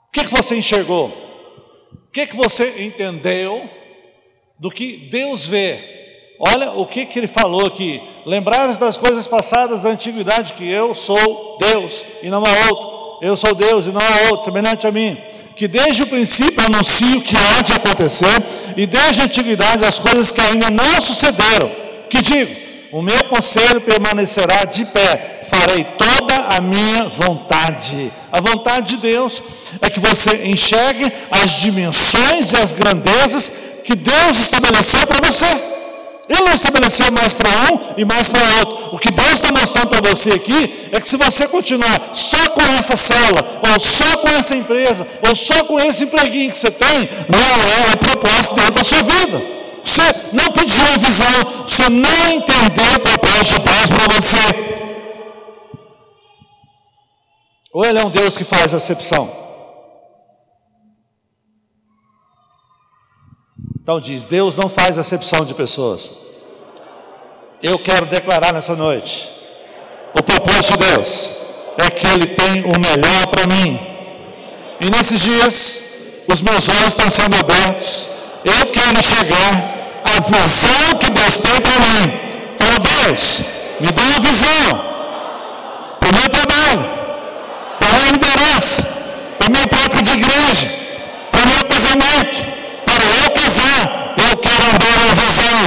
[0.09, 1.09] O que, que você enxergou?
[1.09, 3.69] O que, que você entendeu
[4.65, 5.79] do que Deus vê.
[6.41, 10.95] Olha o que, que ele falou aqui: lembrai-vos das coisas passadas da antiguidade, que eu
[10.95, 14.91] sou Deus e não há outro, eu sou Deus e não há outro, semelhante a
[14.91, 15.19] mim.
[15.55, 18.43] Que desde o princípio anuncio o que há de acontecer,
[18.75, 21.71] e desde a antiguidade as coisas que ainda não sucederam.
[22.09, 22.57] Que digo:
[22.91, 28.11] o meu conselho permanecerá de pé, farei toda a minha vontade.
[28.33, 29.43] A vontade de Deus
[29.83, 35.75] é que você enxergue as dimensões e as grandezas que Deus estabeleceu para você.
[36.27, 38.95] Ele não estabeleceu mais para um e mais para outro.
[38.97, 42.63] O que Deus está mostrando para você aqui é que se você continuar só com
[42.63, 47.11] essa célula, ou só com essa empresa, ou só com esse empreguinho que você tem,
[47.29, 49.43] não é o propósito dele para a sua vida.
[49.85, 54.75] Você não pediu uma visão, você não entendeu o propósito de Deus para você.
[57.71, 59.44] Ou ele é um Deus que faz acepção?
[63.85, 66.11] Então diz: Deus não faz acepção de pessoas.
[67.63, 69.29] Eu quero declarar nessa noite:
[70.15, 71.31] o propósito de Deus
[71.77, 73.79] é que Ele tem o melhor para mim.
[74.81, 75.81] E nesses dias,
[76.27, 78.09] os meus olhos estão sendo abertos.
[78.43, 82.21] Eu quero enxergar a visão que Deus tem para mim.
[82.59, 83.43] Fala, Deus,
[83.81, 84.81] me dá uma visão
[86.01, 86.85] para o meu trabalho,
[87.79, 88.83] para a minha liderança,
[89.37, 90.71] para a minha prática de igreja,
[91.31, 92.54] para o meu casamento
[94.67, 95.59] andar na visão.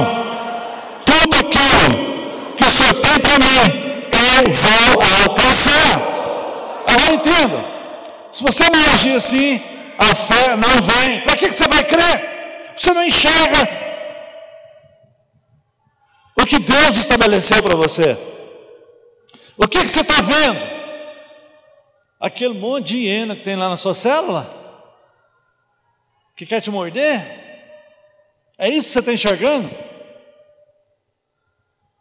[1.04, 3.62] Tudo aquilo que o Senhor tem para mim,
[4.12, 6.00] eu vou alcançar.
[6.86, 7.64] Agora entenda:
[8.32, 9.62] se você não agir assim,
[9.98, 11.20] a fé não vem.
[11.20, 12.72] Para que você vai crer?
[12.76, 13.68] Você não enxerga
[16.40, 18.16] o que Deus estabeleceu para você.
[19.56, 20.78] O que, que você está vendo?
[22.20, 24.58] Aquele monte de hiena que tem lá na sua célula?
[26.38, 27.47] que quer te morder?
[28.58, 29.68] É isso que você está enxergando?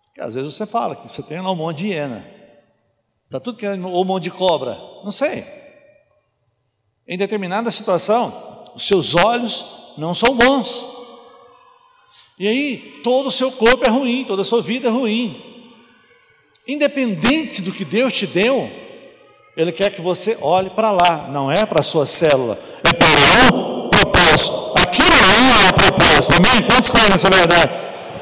[0.08, 2.28] Porque às vezes você fala que você tem lá um monte de hiena.
[3.26, 4.76] Está tudo querendo, ou um monte de cobra.
[5.04, 5.46] Não sei.
[7.08, 10.88] Em determinada situação, os seus olhos não são bons.
[12.40, 15.44] E aí, todo o seu corpo é ruim, toda a sua vida é ruim.
[16.68, 18.70] Independente do que Deus te deu,
[19.56, 23.56] Ele quer que você olhe para lá, não é para a sua célula, é para
[23.56, 24.57] o propósito.
[25.68, 26.34] O propósito.
[26.36, 26.64] Amém?
[26.64, 27.72] Quantos creem nessa verdade?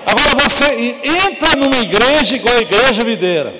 [0.05, 0.65] Agora você
[1.03, 3.53] entra numa igreja igual a igreja videira.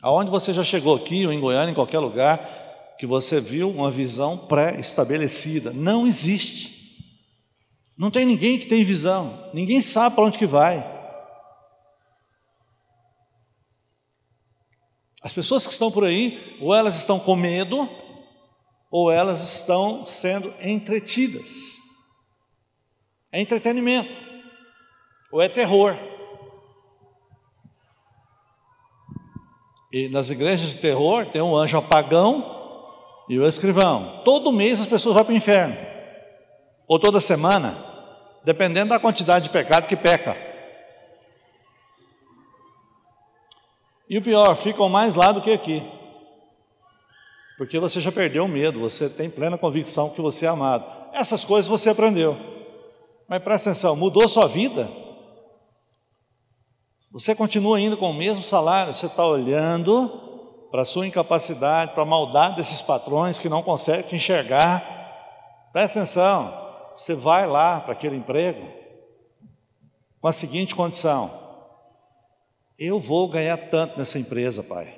[0.00, 3.90] Aonde você já chegou aqui, ou em Goiânia, em qualquer lugar, que você viu uma
[3.90, 5.72] visão pré-estabelecida.
[5.72, 6.96] Não existe.
[7.96, 9.50] Não tem ninguém que tem visão.
[9.52, 10.96] Ninguém sabe para onde que vai.
[15.22, 17.88] As pessoas que estão por aí, ou elas estão com medo,
[18.90, 21.77] ou elas estão sendo entretidas.
[23.30, 24.10] É entretenimento,
[25.30, 25.94] ou é terror.
[29.92, 32.56] E nas igrejas de terror tem um anjo apagão
[33.28, 34.22] e o escrivão.
[34.24, 35.76] Todo mês as pessoas vão para o inferno,
[36.86, 37.76] ou toda semana,
[38.44, 40.36] dependendo da quantidade de pecado que peca.
[44.08, 45.82] E o pior, ficam mais lá do que aqui.
[47.58, 50.86] Porque você já perdeu o medo, você tem plena convicção que você é amado.
[51.12, 52.57] Essas coisas você aprendeu.
[53.28, 54.90] Mas presta atenção, mudou sua vida?
[57.12, 60.08] Você continua indo com o mesmo salário, você está olhando
[60.70, 65.68] para a sua incapacidade, para a maldade desses patrões que não conseguem te enxergar.
[65.72, 68.66] Presta atenção, você vai lá para aquele emprego
[70.20, 71.30] com a seguinte condição:
[72.78, 74.94] eu vou ganhar tanto nessa empresa, pai.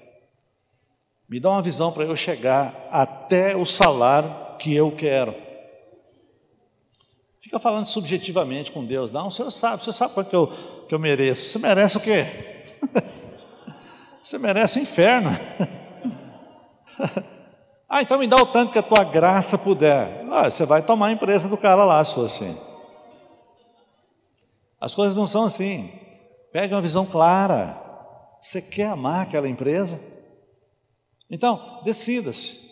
[1.29, 5.50] Me dá uma visão para eu chegar até o salário que eu quero.
[7.51, 9.11] Fica falando subjetivamente com Deus.
[9.11, 10.53] Não, o senhor sabe, o senhor sabe quanto que eu,
[10.87, 11.51] que eu mereço.
[11.51, 12.25] Você merece o quê?
[14.23, 15.31] Você merece o inferno.
[17.91, 20.25] ah, então me dá o tanto que a tua graça puder.
[20.31, 22.57] Ah, você vai tomar a empresa do cara lá, se for assim.
[24.81, 25.91] As coisas não são assim.
[26.53, 27.77] Pede uma visão clara.
[28.41, 30.01] Você quer amar aquela empresa?
[31.29, 32.71] Então, decida-se.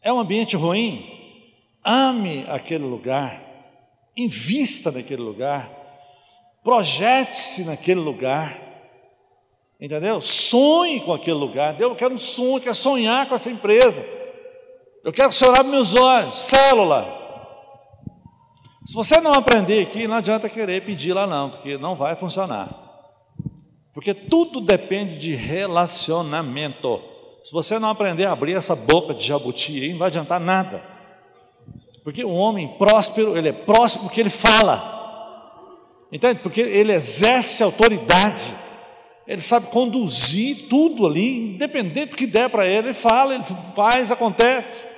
[0.00, 1.04] É um ambiente ruim?
[1.82, 3.49] Ame aquele lugar,
[4.16, 5.70] invista naquele lugar,
[6.62, 8.58] projete-se naquele lugar,
[9.80, 10.20] entendeu?
[10.20, 11.74] Sonhe com aquele lugar.
[11.74, 14.04] Deus, eu quero um sonho, eu quero sonhar com essa empresa.
[15.02, 17.18] Eu quero que o Senhor abra meus olhos, célula.
[18.84, 22.76] Se você não aprender aqui, não adianta querer pedir lá não, porque não vai funcionar.
[23.94, 27.00] Porque tudo depende de relacionamento.
[27.42, 30.82] Se você não aprender a abrir essa boca de jabuti aí, não vai adiantar nada.
[32.02, 34.98] Porque o homem próspero, ele é próspero porque ele fala.
[36.10, 36.40] Entende?
[36.42, 38.54] Porque ele exerce autoridade.
[39.26, 43.44] Ele sabe conduzir tudo ali, independente do que der para ele, ele fala, ele
[43.76, 44.88] faz, acontece.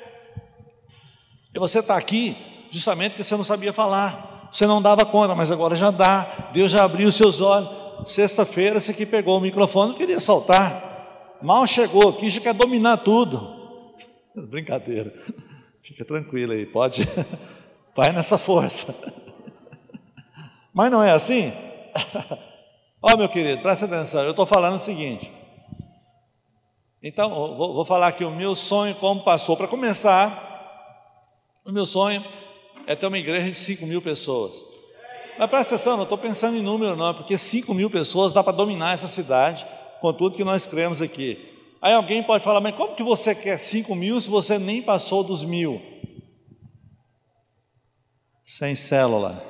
[1.55, 2.35] E você está aqui
[2.71, 6.49] justamente porque você não sabia falar, você não dava conta, mas agora já dá.
[6.51, 7.69] Deus já abriu os seus olhos.
[8.07, 11.39] Sexta-feira, esse aqui pegou o microfone, não queria soltar.
[11.43, 13.55] Mal chegou aqui, já quer dominar tudo.
[14.35, 15.13] Brincadeira.
[15.83, 17.03] Fica tranquilo aí, pode.
[17.95, 18.95] Vai nessa força.
[20.73, 21.53] Mas não é assim?
[23.03, 25.31] Ó, oh, meu querido, presta atenção, eu estou falando o seguinte.
[27.03, 29.57] Então, vou, vou falar aqui o meu sonho como pastor.
[29.57, 30.53] Para começar,
[31.65, 32.25] o meu sonho
[32.87, 34.53] é ter uma igreja de 5 mil pessoas.
[35.37, 38.53] Mas presta atenção, não estou pensando em número não, porque 5 mil pessoas dá para
[38.53, 39.67] dominar essa cidade
[40.01, 41.52] com tudo que nós cremos aqui.
[41.83, 45.25] Aí alguém pode falar, mas como que você quer 5 mil se você nem passou
[45.25, 45.83] dos mil?
[48.45, 49.45] Sem célula.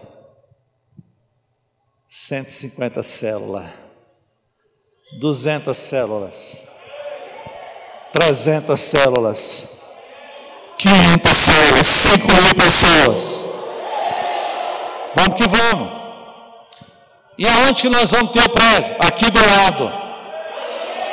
[2.09, 3.67] 150 células.
[5.21, 6.69] 200 células.
[8.15, 9.69] 300 células.
[10.79, 11.87] 500 células.
[11.87, 13.49] 5 mil pessoas.
[15.15, 16.03] Vamos que vamos.
[17.37, 18.97] E aonde que nós vamos ter o prédio?
[18.99, 20.02] Aqui do lado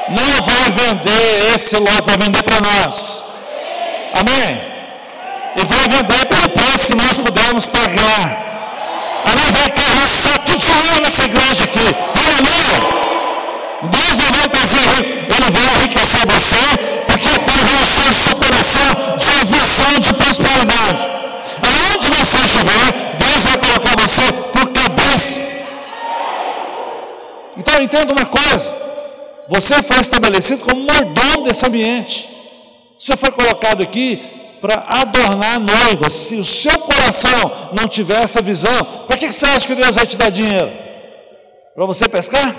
[0.10, 3.24] não vai vender esse lote, vai vender para nós.
[4.14, 4.62] Amém?
[5.55, 8.49] E vai vender pelo preço que nós pudermos pagar.
[9.26, 9.51] Amém?
[9.51, 11.95] Vai carroçar tudo de ouro nessa igreja aqui.
[12.16, 12.99] Aleluia!
[13.84, 17.30] Deus não vai trazer rico, Ele vai enriquecer você, porque
[17.64, 21.07] vai encher o seu coração de visão de prosperidade.
[21.62, 25.41] Aonde você estiver, Deus vai colocar você por cabeça.
[27.57, 28.88] Então entenda uma coisa.
[29.50, 32.30] Você foi estabelecido como mordomo desse ambiente.
[33.00, 34.18] Você foi colocado aqui
[34.62, 36.08] para adornar a noiva.
[36.10, 40.06] Se o seu coração não tiver essa visão, para que você acha que Deus vai
[40.06, 40.72] te dar dinheiro?
[41.74, 42.56] Para você pescar?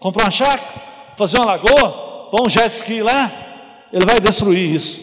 [0.00, 0.82] Comprar uma chácara?
[1.16, 2.28] Fazer uma lagoa?
[2.30, 3.30] Pôr um jet ski lá?
[3.92, 5.00] Ele vai destruir isso.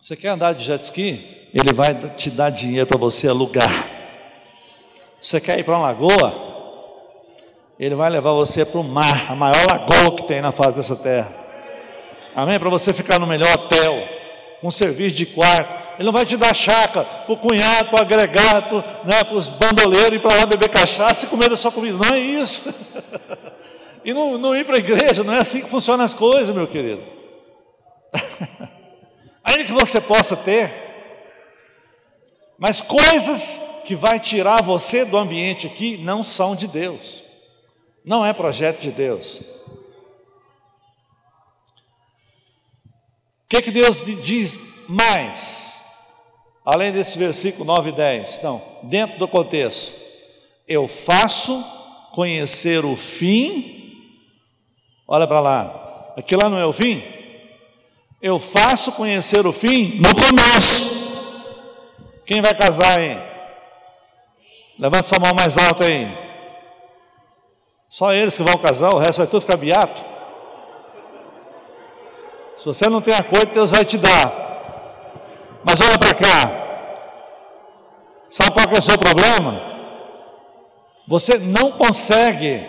[0.00, 1.48] Você quer andar de jet ski?
[1.52, 3.93] Ele vai te dar dinheiro para você alugar.
[5.24, 6.34] Você quer ir para uma lagoa?
[7.80, 10.94] Ele vai levar você para o mar, a maior lagoa que tem na face dessa
[10.96, 11.34] terra.
[12.36, 12.58] Amém?
[12.58, 14.06] Para você ficar no melhor hotel,
[14.60, 15.94] com serviço de quarto.
[15.94, 19.48] Ele não vai te dar chácara para o cunhado, para o agregado, né, para os
[19.48, 21.96] bandoleiros ir para lá beber cachaça e comer a sua comida.
[21.96, 22.74] Não é isso.
[24.04, 26.66] e não, não ir para a igreja, não é assim que funcionam as coisas, meu
[26.66, 27.02] querido.
[29.42, 30.70] Ainda que você possa ter,
[32.58, 37.22] mas coisas que vai tirar você do ambiente aqui não são de Deus.
[38.04, 39.40] Não é projeto de Deus.
[43.44, 44.58] O que, que Deus diz
[44.88, 45.82] mais?
[46.64, 48.40] Além desse versículo 9 e 10.
[48.42, 49.94] Não, dentro do contexto.
[50.66, 51.62] Eu faço
[52.12, 53.92] conhecer o fim.
[55.06, 56.14] Olha para lá.
[56.16, 57.02] Aqui lá não é o fim?
[58.20, 61.04] Eu faço conhecer o fim no começo.
[62.24, 63.33] Quem vai casar aí?
[64.78, 66.24] Levanta sua mão mais alta aí.
[67.88, 70.02] Só eles que vão casar, o resto vai tudo ficar beato.
[72.56, 74.32] Se você não tem a coisa, Deus vai te dar.
[75.64, 76.64] Mas olha para cá.
[78.28, 79.60] Sabe qual é o seu problema?
[81.06, 82.66] Você não consegue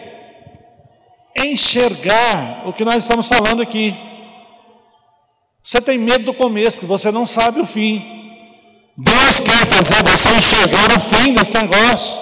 [1.35, 3.95] enxergar o que nós estamos falando aqui.
[5.63, 8.24] Você tem medo do começo, porque você não sabe o fim.
[8.97, 12.21] Deus quer fazer você enxergar o fim desse negócio.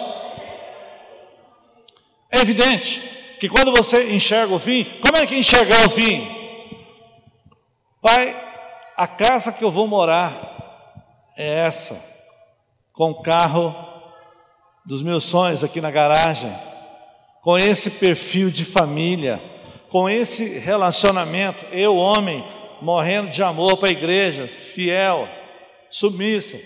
[2.32, 3.00] É evidente
[3.40, 6.28] que quando você enxerga o fim, como é que enxergar o fim?
[8.02, 8.36] Pai,
[8.98, 12.04] a casa que eu vou morar é essa,
[12.92, 13.76] com o carro
[14.84, 16.52] dos meus sonhos aqui na garagem,
[17.44, 19.42] com esse perfil de família,
[19.90, 22.44] com esse relacionamento, eu, homem,
[22.82, 25.30] morrendo de amor para a igreja, fiel
[25.94, 26.60] submissa.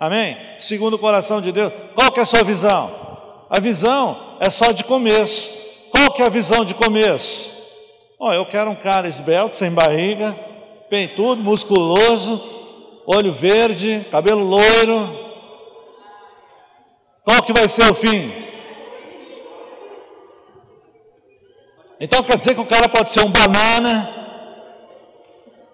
[0.00, 0.36] Amém?
[0.58, 1.70] Segundo o coração de Deus.
[1.94, 3.46] Qual que é a sua visão?
[3.50, 5.52] A visão é só de começo.
[5.90, 7.52] Qual que é a visão de começo?
[8.18, 10.32] Oh, eu quero um cara esbelto, sem barriga,
[10.88, 12.42] peitudo, musculoso,
[13.06, 15.20] olho verde, cabelo loiro.
[17.24, 18.32] Qual que vai ser o fim?
[22.00, 24.21] Então quer dizer que o cara pode ser um banana,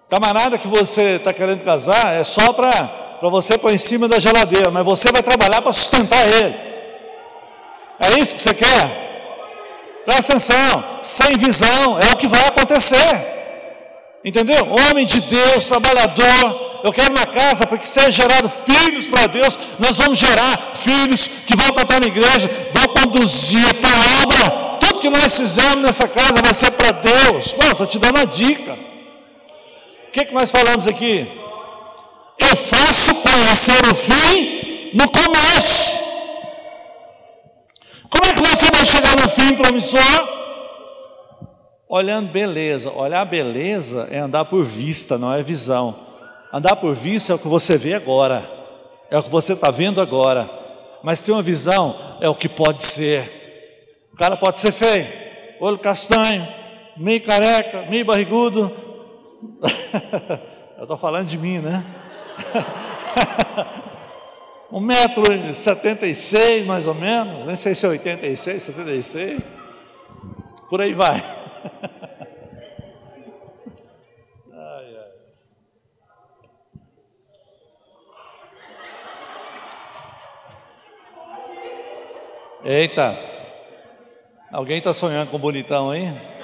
[0.09, 4.71] Camarada que você está querendo casar é só para você pôr em cima da geladeira,
[4.71, 6.55] mas você vai trabalhar para sustentar ele.
[7.99, 10.01] É isso que você quer?
[10.05, 13.27] Presta atenção, sem visão é o que vai acontecer.
[14.25, 14.67] Entendeu?
[14.71, 19.59] Homem de Deus, trabalhador, eu quero uma casa para que seja gerado filhos para Deus.
[19.77, 24.49] Nós vamos gerar filhos que vão cantar na igreja, vão conduzir para a obra.
[24.79, 27.53] Tudo que nós fizermos nessa casa vai ser para Deus.
[27.59, 28.88] Não, estou te dando uma dica.
[30.09, 31.27] O que, que nós falamos aqui?
[32.39, 35.99] Eu faço conhecer o fim no começo.
[38.09, 40.27] Como é que você vai chegar no fim promissor?
[41.87, 42.89] Olhando beleza.
[42.89, 45.95] Olhar beleza é andar por vista, não é visão.
[46.51, 48.49] Andar por vista é o que você vê agora.
[49.11, 50.49] é o que você está vendo agora.
[51.03, 54.09] Mas ter uma visão é o que pode ser.
[54.11, 55.07] O cara pode ser feio,
[55.61, 56.47] olho castanho,
[56.97, 58.88] meio careca, meio barrigudo.
[60.77, 61.85] Eu estou falando de mim, né?
[64.71, 69.51] um metro e setenta e seis, mais ou menos, nem sei se é 86, 76,
[70.69, 71.15] por aí vai.
[74.53, 75.09] ai, ai.
[82.63, 83.17] Eita,
[84.51, 86.38] alguém está sonhando com bonitão aí?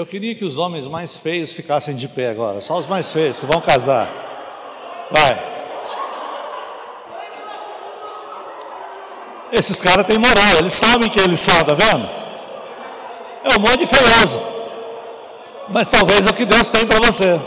[0.00, 3.38] Eu queria que os homens mais feios ficassem de pé agora, só os mais feios
[3.38, 4.08] que vão casar.
[5.10, 5.38] Vai.
[9.52, 12.08] Esses caras têm moral, eles sabem que eles são, tá vendo?
[13.44, 14.40] É um monte de feioso.
[15.68, 17.38] Mas talvez é o que Deus tem para você.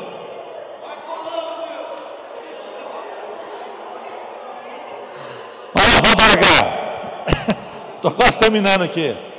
[5.74, 7.26] Vai para cá.
[7.96, 9.33] Estou quase terminando aqui.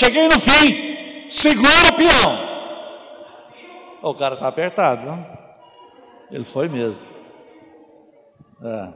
[0.00, 2.50] Cheguei no fim, segura peão.
[4.02, 5.38] O cara está apertado, não?
[6.30, 7.02] Ele foi mesmo.
[8.62, 8.92] É.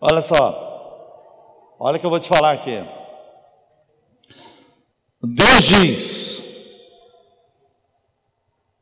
[0.00, 2.82] Olha só, olha o que eu vou te falar aqui.
[5.22, 6.42] Deus diz,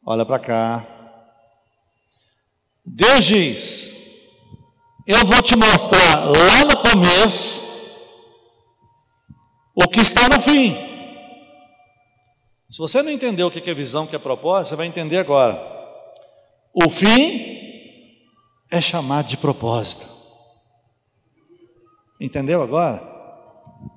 [0.07, 0.87] olha para cá.
[2.87, 3.93] Deus diz,
[5.09, 7.61] eu vou te mostrar lá no começo
[9.75, 10.88] o que está no fim.
[12.71, 15.17] Se você não entendeu o que é visão, o que é propósito, você vai entender
[15.17, 15.57] agora.
[16.75, 18.17] O fim
[18.71, 20.07] é chamado de propósito.
[22.21, 23.17] Entendeu agora?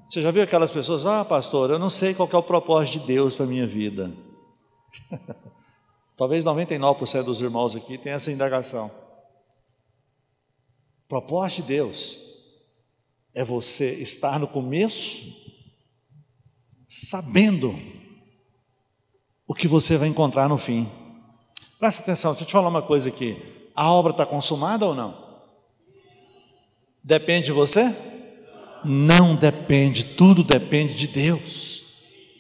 [0.07, 3.07] Você já viu aquelas pessoas, ah, pastor, eu não sei qual é o propósito de
[3.07, 4.11] Deus para a minha vida.
[6.15, 8.91] Talvez 99% dos irmãos aqui tenham essa indagação.
[11.09, 12.17] Propósito de Deus
[13.33, 15.25] é você estar no começo,
[16.87, 17.75] sabendo
[19.51, 20.89] o que você vai encontrar no fim.
[21.77, 23.37] Presta atenção, deixa eu te falar uma coisa aqui.
[23.75, 25.13] A obra está consumada ou não?
[27.03, 27.93] Depende de você?
[28.85, 31.83] Não depende, tudo depende de Deus.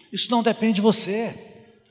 [0.09, 1.35] Isso não depende de você.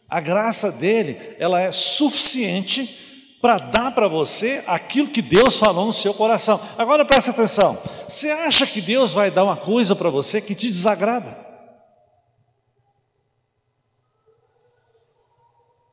[0.08, 5.92] A graça dele, ela é suficiente para dar para você aquilo que Deus falou no
[5.92, 6.58] seu coração.
[6.78, 7.76] Agora presta atenção.
[8.08, 11.49] Você acha que Deus vai dar uma coisa para você que te desagrada?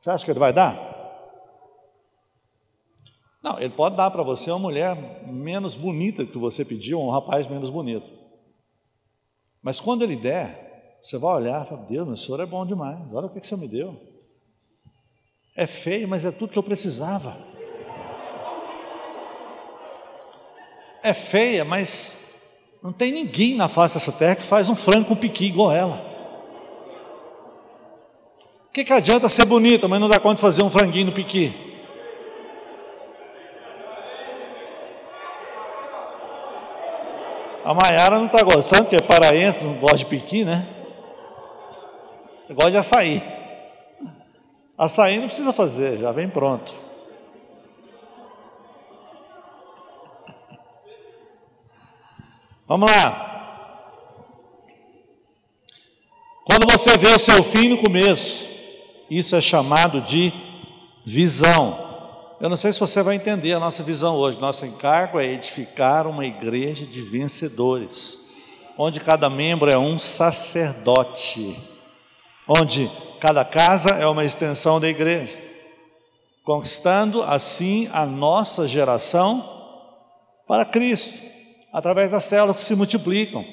[0.07, 0.79] Você acha que ele vai dar?
[3.43, 4.95] Não, ele pode dar para você uma mulher
[5.27, 8.07] menos bonita que você pediu, ou um rapaz menos bonito.
[9.61, 12.97] Mas quando ele der, você vai olhar e falar: Deus, meu senhor é bom demais,
[13.11, 13.99] olha o que, que me deu.
[15.53, 17.35] É feio, mas é tudo que eu precisava.
[21.03, 22.33] É feia, mas
[22.81, 26.06] não tem ninguém na face dessa terra que faz um frango com piqui igual ela
[28.77, 31.51] que, que adianta ser bonita, mas não dá conta de fazer um franguinho no piqui?
[37.65, 40.67] A Maiara não está gostando, porque é paraense, não gosta de piqui, né?
[42.51, 43.23] Gosta de açaí.
[44.77, 46.75] Açaí não precisa fazer, já vem pronto.
[52.67, 53.23] Vamos lá.
[56.45, 58.56] Quando você vê o seu fim no começo,
[59.09, 60.33] isso é chamado de
[61.05, 61.87] visão.
[62.39, 64.39] Eu não sei se você vai entender a nossa visão hoje.
[64.39, 68.31] Nosso encargo é edificar uma igreja de vencedores,
[68.77, 71.57] onde cada membro é um sacerdote,
[72.47, 75.33] onde cada casa é uma extensão da igreja,
[76.43, 79.43] conquistando assim a nossa geração
[80.47, 81.25] para Cristo,
[81.73, 83.43] através das células que se multiplicam.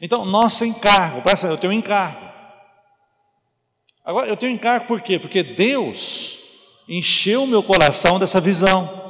[0.00, 2.31] Então, nosso encargo, presta, eu tenho um encargo.
[4.04, 5.18] Agora, eu tenho encargo por quê?
[5.18, 6.40] Porque Deus
[6.88, 9.00] encheu meu coração dessa visão.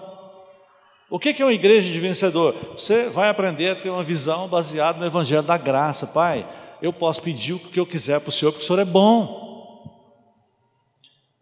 [1.09, 2.55] O que é uma igreja de vencedor?
[2.73, 6.07] Você vai aprender a ter uma visão baseada no Evangelho da Graça.
[6.07, 6.47] Pai,
[6.81, 9.43] eu posso pedir o que eu quiser para o Senhor, porque o Senhor é bom.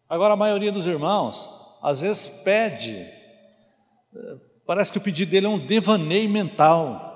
[0.09, 1.49] Agora, a maioria dos irmãos,
[1.83, 3.07] às vezes pede,
[4.67, 7.09] parece que o pedido dele é um devaneio mental.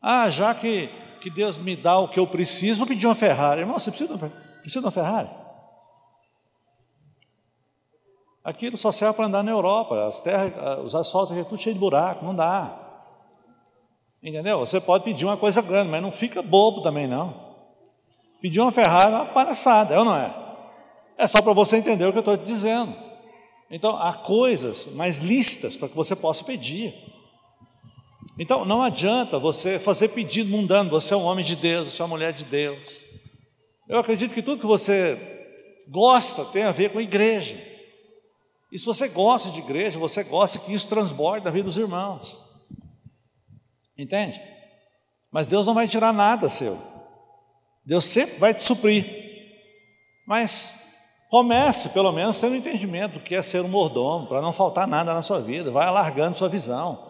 [0.00, 0.90] Ah, já que,
[1.20, 3.62] que Deus me dá o que eu preciso, vou pedir uma Ferrari.
[3.62, 4.47] Irmão, você precisa de uma Ferrari?
[4.68, 5.30] Precisa de uma Ferrari?
[8.44, 10.06] Aquilo só serve para andar na Europa.
[10.06, 12.78] As terras, os asfaltos aqui é tudo cheio de buraco, não dá.
[14.22, 14.58] Entendeu?
[14.58, 17.48] Você pode pedir uma coisa grande, mas não fica bobo também, não.
[18.42, 20.34] Pedir uma Ferrari é uma palhaçada, é ou não é?
[21.16, 22.94] É só para você entender o que eu estou te dizendo.
[23.70, 26.94] Então, há coisas mais listas para que você possa pedir.
[28.38, 32.04] Então, não adianta você fazer pedido mundano, você é um homem de Deus, você é
[32.04, 33.07] uma mulher de Deus.
[33.88, 35.16] Eu acredito que tudo que você
[35.88, 37.56] gosta tem a ver com a igreja.
[38.70, 42.38] E se você gosta de igreja, você gosta que isso transborde na vida dos irmãos.
[43.96, 44.40] Entende?
[45.32, 46.78] Mas Deus não vai tirar nada seu.
[47.84, 49.06] Deus sempre vai te suprir.
[50.26, 50.74] Mas
[51.30, 55.14] comece, pelo menos, tendo entendimento do que é ser um mordomo, para não faltar nada
[55.14, 55.70] na sua vida.
[55.70, 57.06] Vai alargando sua visão.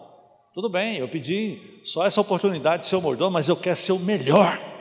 [0.54, 3.92] Tudo bem, eu pedi só essa oportunidade de ser o mordomo, mas eu quero ser
[3.92, 4.77] o melhor.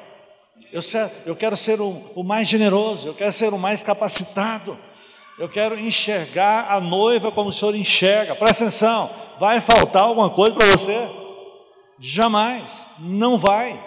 [0.72, 4.78] Eu, ser, eu quero ser o, o mais generoso, eu quero ser o mais capacitado.
[5.38, 8.36] Eu quero enxergar a noiva como o Senhor enxerga.
[8.36, 9.10] Presta atenção,
[9.40, 11.08] vai faltar alguma coisa para você?
[12.00, 13.84] Jamais, não vai.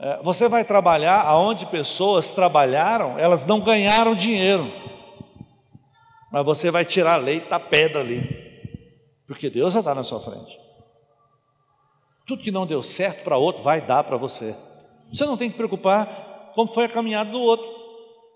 [0.00, 4.72] É, você vai trabalhar aonde pessoas trabalharam, elas não ganharam dinheiro,
[6.32, 8.22] mas você vai tirar leite da pedra ali,
[9.26, 10.58] porque Deus já está na sua frente.
[12.30, 14.54] Tudo que não deu certo para outro vai dar para você.
[15.12, 17.66] Você não tem que preocupar como foi a caminhada do outro,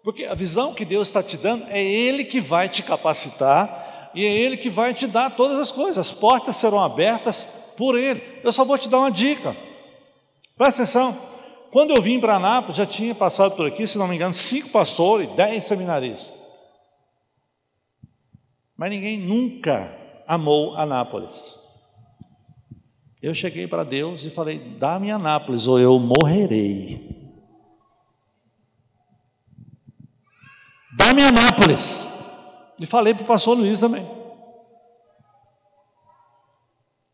[0.02, 4.26] porque a visão que Deus está te dando é Ele que vai te capacitar e
[4.26, 5.98] é Ele que vai te dar todas as coisas.
[5.98, 7.44] As portas serão abertas
[7.76, 8.20] por Ele.
[8.42, 9.56] Eu só vou te dar uma dica.
[10.58, 11.16] Presta atenção.
[11.70, 14.70] Quando eu vim para Anápolis, já tinha passado por aqui, se não me engano, cinco
[14.70, 16.34] pastores, dez seminaristas.
[18.76, 19.96] Mas ninguém nunca
[20.26, 21.62] amou Anápolis.
[23.24, 27.32] Eu cheguei para Deus e falei: dá-me Anápolis ou eu morrerei.
[30.94, 32.06] Dá-me Anápolis.
[32.78, 34.06] E falei para o pastor Luiz também.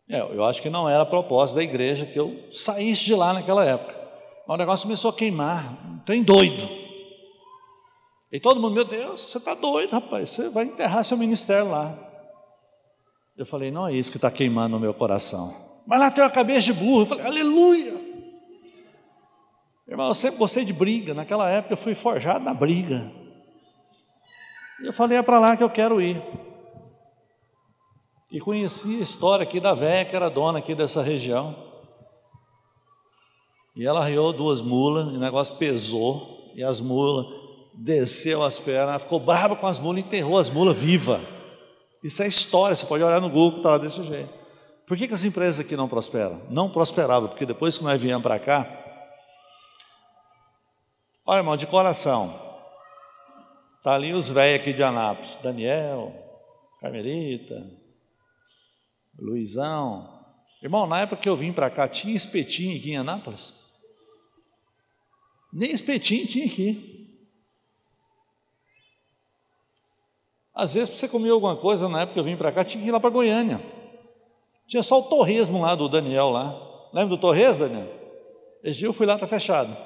[0.08, 3.32] É, eu acho que não era a propósito da igreja que eu saísse de lá
[3.32, 3.96] naquela época.
[4.48, 6.68] Mas o negócio começou a queimar, um trem doido.
[8.32, 11.96] E todo mundo, meu Deus, você está doido, rapaz, você vai enterrar seu ministério lá.
[13.38, 15.69] Eu falei, não é isso que está queimando no meu coração.
[15.90, 17.02] Mas lá tem uma cabeça de burro.
[17.02, 18.00] Eu falei, aleluia.
[19.88, 21.12] Irmão, eu sempre gostei de briga.
[21.12, 23.10] Naquela época eu fui forjado na briga.
[24.80, 26.22] E eu falei, é para lá que eu quero ir.
[28.30, 31.56] E conheci a história aqui da velha que era dona aqui dessa região.
[33.74, 37.26] E ela arriou duas mulas, e o negócio pesou, e as mulas
[37.74, 41.20] desceu as pernas, ficou brava com as mulas, enterrou as mulas viva.
[42.00, 44.39] Isso é história, você pode olhar no Google, está lá desse jeito.
[44.90, 46.42] Por que, que as empresas aqui não prosperam?
[46.50, 48.66] Não prosperavam, porque depois que nós viemos para cá,
[51.24, 52.34] olha irmão, de coração,
[53.84, 56.12] tá ali os velhos aqui de Anápolis, Daniel,
[56.80, 57.70] Carmelita,
[59.16, 60.26] Luizão.
[60.60, 63.54] Irmão, na época que eu vim para cá, tinha espetinho aqui em Anápolis?
[65.52, 67.16] Nem espetinho tinha aqui.
[70.52, 72.82] Às vezes, para você comer alguma coisa, na época que eu vim para cá, tinha
[72.82, 73.78] que ir lá para Goiânia.
[74.70, 76.56] Tinha só o torresmo lá do Daniel lá.
[76.92, 77.88] Lembra do torresmo, Daniel?
[78.62, 79.76] Esse dia eu fui lá, está fechado.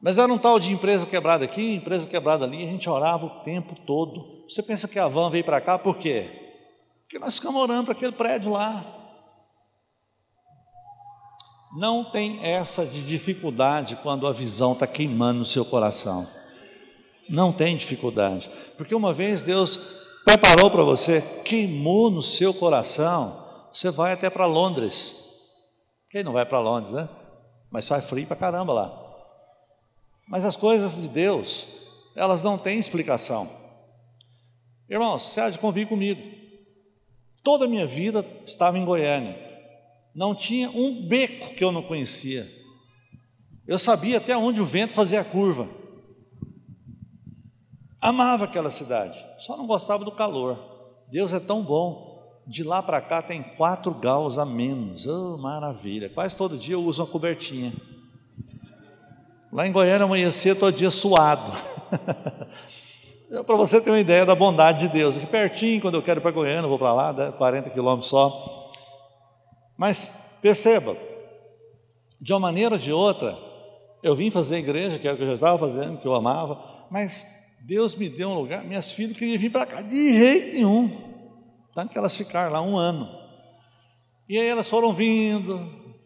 [0.00, 3.44] Mas era um tal de empresa quebrada aqui, empresa quebrada ali, a gente orava o
[3.44, 4.46] tempo todo.
[4.48, 6.54] Você pensa que a van veio para cá por quê?
[7.02, 8.82] Porque nós ficamos orando para aquele prédio lá.
[11.76, 16.26] Não tem essa de dificuldade quando a visão está queimando no seu coração.
[17.28, 18.50] Não tem dificuldade.
[18.78, 23.42] Porque uma vez Deus preparou para você, queimou no seu coração,
[23.72, 25.16] você vai até para Londres.
[26.10, 27.08] Quem não vai para Londres, né?
[27.70, 29.02] Mas sai frio para caramba lá.
[30.28, 31.68] Mas as coisas de Deus,
[32.14, 33.48] elas não têm explicação.
[34.88, 36.20] Irmãos, você há de convir comigo.
[37.42, 39.36] Toda a minha vida estava em Goiânia.
[40.14, 42.46] Não tinha um beco que eu não conhecia.
[43.66, 45.68] Eu sabia até onde o vento fazia a curva.
[48.02, 50.58] Amava aquela cidade, só não gostava do calor.
[51.08, 52.10] Deus é tão bom.
[52.44, 55.06] De lá para cá tem quatro graus a menos.
[55.06, 56.10] Oh, maravilha.
[56.10, 57.72] Quase todo dia eu uso uma cobertinha.
[59.52, 61.52] Lá em Goiânia amanhecia todo dia suado.
[63.46, 65.16] para você ter uma ideia da bondade de Deus.
[65.16, 68.72] Aqui pertinho, quando eu quero ir para Goiânia, eu vou para lá, 40 quilômetros só.
[69.76, 70.96] Mas perceba,
[72.20, 73.38] de uma maneira ou de outra,
[74.02, 76.60] eu vim fazer igreja, que era o que eu já estava fazendo, que eu amava,
[76.90, 81.12] mas Deus me deu um lugar, minhas filhas queriam vir para cá, de jeito nenhum.
[81.72, 83.08] Tanto que elas ficaram lá um ano.
[84.28, 85.96] E aí elas foram vindo,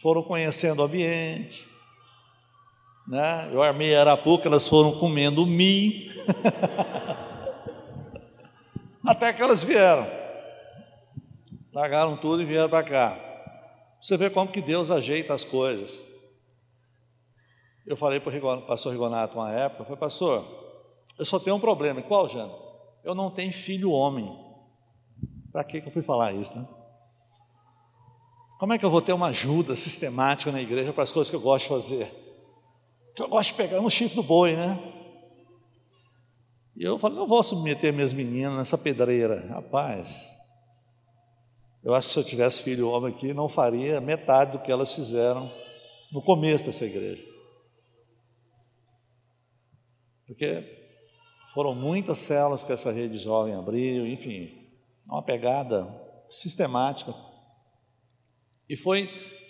[0.00, 1.66] foram conhecendo o ambiente.
[3.08, 3.48] né?
[3.50, 6.10] Eu armei Arapuca, elas foram comendo mi.
[9.04, 10.06] Até que elas vieram.
[11.72, 13.18] Largaram tudo e vieram para cá.
[14.00, 16.02] Você vê como que Deus ajeita as coisas.
[17.86, 20.65] Eu falei para o pastor Rigonato uma época, falei, pastor,
[21.18, 22.02] eu só tenho um problema.
[22.02, 22.52] Qual, Jana?
[23.04, 24.36] Eu não tenho filho homem.
[25.52, 26.66] Para que eu fui falar isso, né?
[28.58, 31.36] Como é que eu vou ter uma ajuda sistemática na igreja para as coisas que
[31.36, 32.26] eu gosto de fazer?
[33.16, 34.78] que eu gosto de pegar no chifre do boi, né?
[36.76, 39.46] E eu falei, não vou submeter minhas meninas nessa pedreira.
[39.48, 40.30] Rapaz,
[41.82, 44.92] eu acho que se eu tivesse filho homem aqui, não faria metade do que elas
[44.92, 45.50] fizeram
[46.12, 47.24] no começo dessa igreja.
[50.26, 50.75] Porque
[51.56, 54.68] foram muitas células que essa rede jovem abriu, enfim,
[55.06, 55.88] uma pegada
[56.28, 57.14] sistemática.
[58.68, 59.08] E foi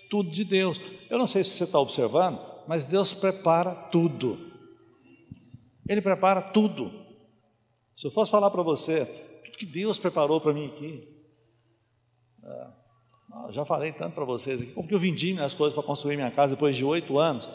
[0.09, 0.81] tudo de Deus.
[1.11, 2.39] Eu não sei se você está observando,
[2.69, 4.39] mas Deus prepara tudo.
[5.89, 6.93] Ele prepara tudo.
[7.93, 9.05] Se eu fosse falar para você,
[9.45, 11.09] tudo que Deus preparou para mim aqui,
[12.45, 16.15] é, já falei tanto para vocês aqui, como que eu vendi minhas coisas para construir
[16.15, 17.51] minha casa depois de oito anos,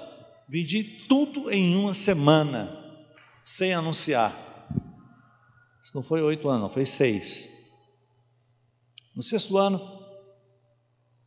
[0.50, 2.81] vendi tudo em uma semana,
[3.44, 4.34] sem anunciar.
[5.84, 7.50] Isso não foi oito anos, não, foi seis.
[9.16, 9.80] No sexto ano,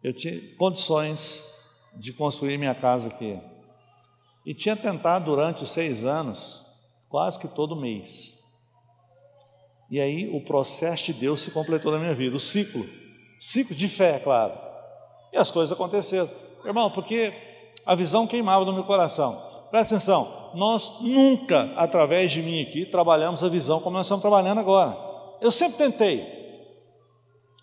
[0.03, 1.45] eu tinha condições
[1.97, 3.39] de construir minha casa aqui.
[4.45, 6.65] E tinha tentado durante os seis anos,
[7.09, 8.39] quase que todo mês.
[9.91, 12.85] E aí o processo de Deus se completou na minha vida, o ciclo,
[13.41, 14.59] ciclo de fé, claro.
[15.33, 16.31] E as coisas aconteceram.
[16.65, 17.33] Irmão, porque
[17.85, 19.67] a visão queimava no meu coração.
[19.71, 24.61] Presta atenção, nós nunca, através de mim aqui, trabalhamos a visão como nós estamos trabalhando
[24.61, 24.97] agora.
[25.41, 26.25] Eu sempre tentei.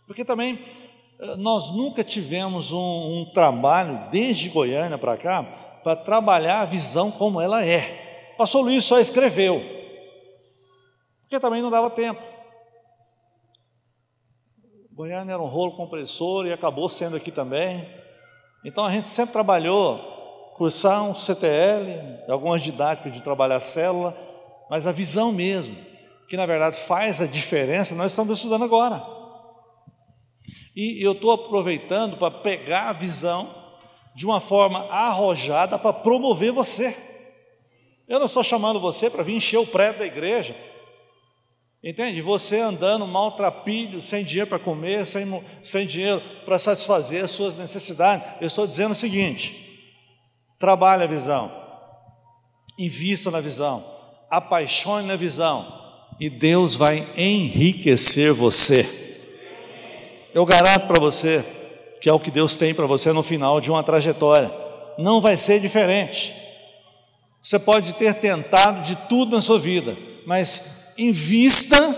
[0.05, 0.59] Porque também
[1.19, 5.43] eh, nós nunca tivemos um, um trabalho, desde Goiânia para cá,
[5.84, 8.31] para trabalhar a visão como ela é.
[8.34, 9.61] O pastor Luiz só escreveu,
[11.22, 12.22] porque também não dava tempo.
[14.91, 17.88] Goiânia era um rolo compressor e acabou sendo aqui também.
[18.63, 19.97] Então a gente sempre trabalhou,
[20.61, 24.15] cursar um CTL, algumas didáticas de trabalhar célula,
[24.69, 25.75] mas a visão mesmo,
[26.29, 29.03] que na verdade faz a diferença, nós estamos estudando agora.
[30.75, 33.49] E eu estou aproveitando para pegar a visão
[34.13, 36.95] de uma forma arrojada para promover você.
[38.07, 40.55] Eu não estou chamando você para vir encher o prédio da igreja.
[41.83, 42.21] Entende?
[42.21, 48.23] Você andando maltrapilho, sem dinheiro para comer, sem, sem dinheiro para satisfazer as suas necessidades.
[48.39, 49.70] Eu estou dizendo o seguinte:
[50.61, 51.51] trabalhe a visão,
[52.77, 53.83] invista na visão,
[54.29, 55.81] apaixone na visão,
[56.19, 58.88] e Deus vai enriquecer você.
[60.33, 61.43] Eu garanto para você,
[61.99, 64.53] que é o que Deus tem para você no final de uma trajetória.
[64.97, 66.33] Não vai ser diferente.
[67.41, 69.97] Você pode ter tentado de tudo na sua vida,
[70.27, 71.97] mas invista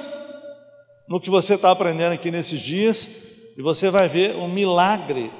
[1.08, 5.32] no que você está aprendendo aqui nesses dias e você vai ver um milagre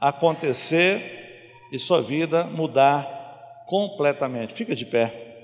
[0.00, 1.27] acontecer
[1.72, 4.54] e sua vida mudar completamente.
[4.54, 5.40] Fica de pé.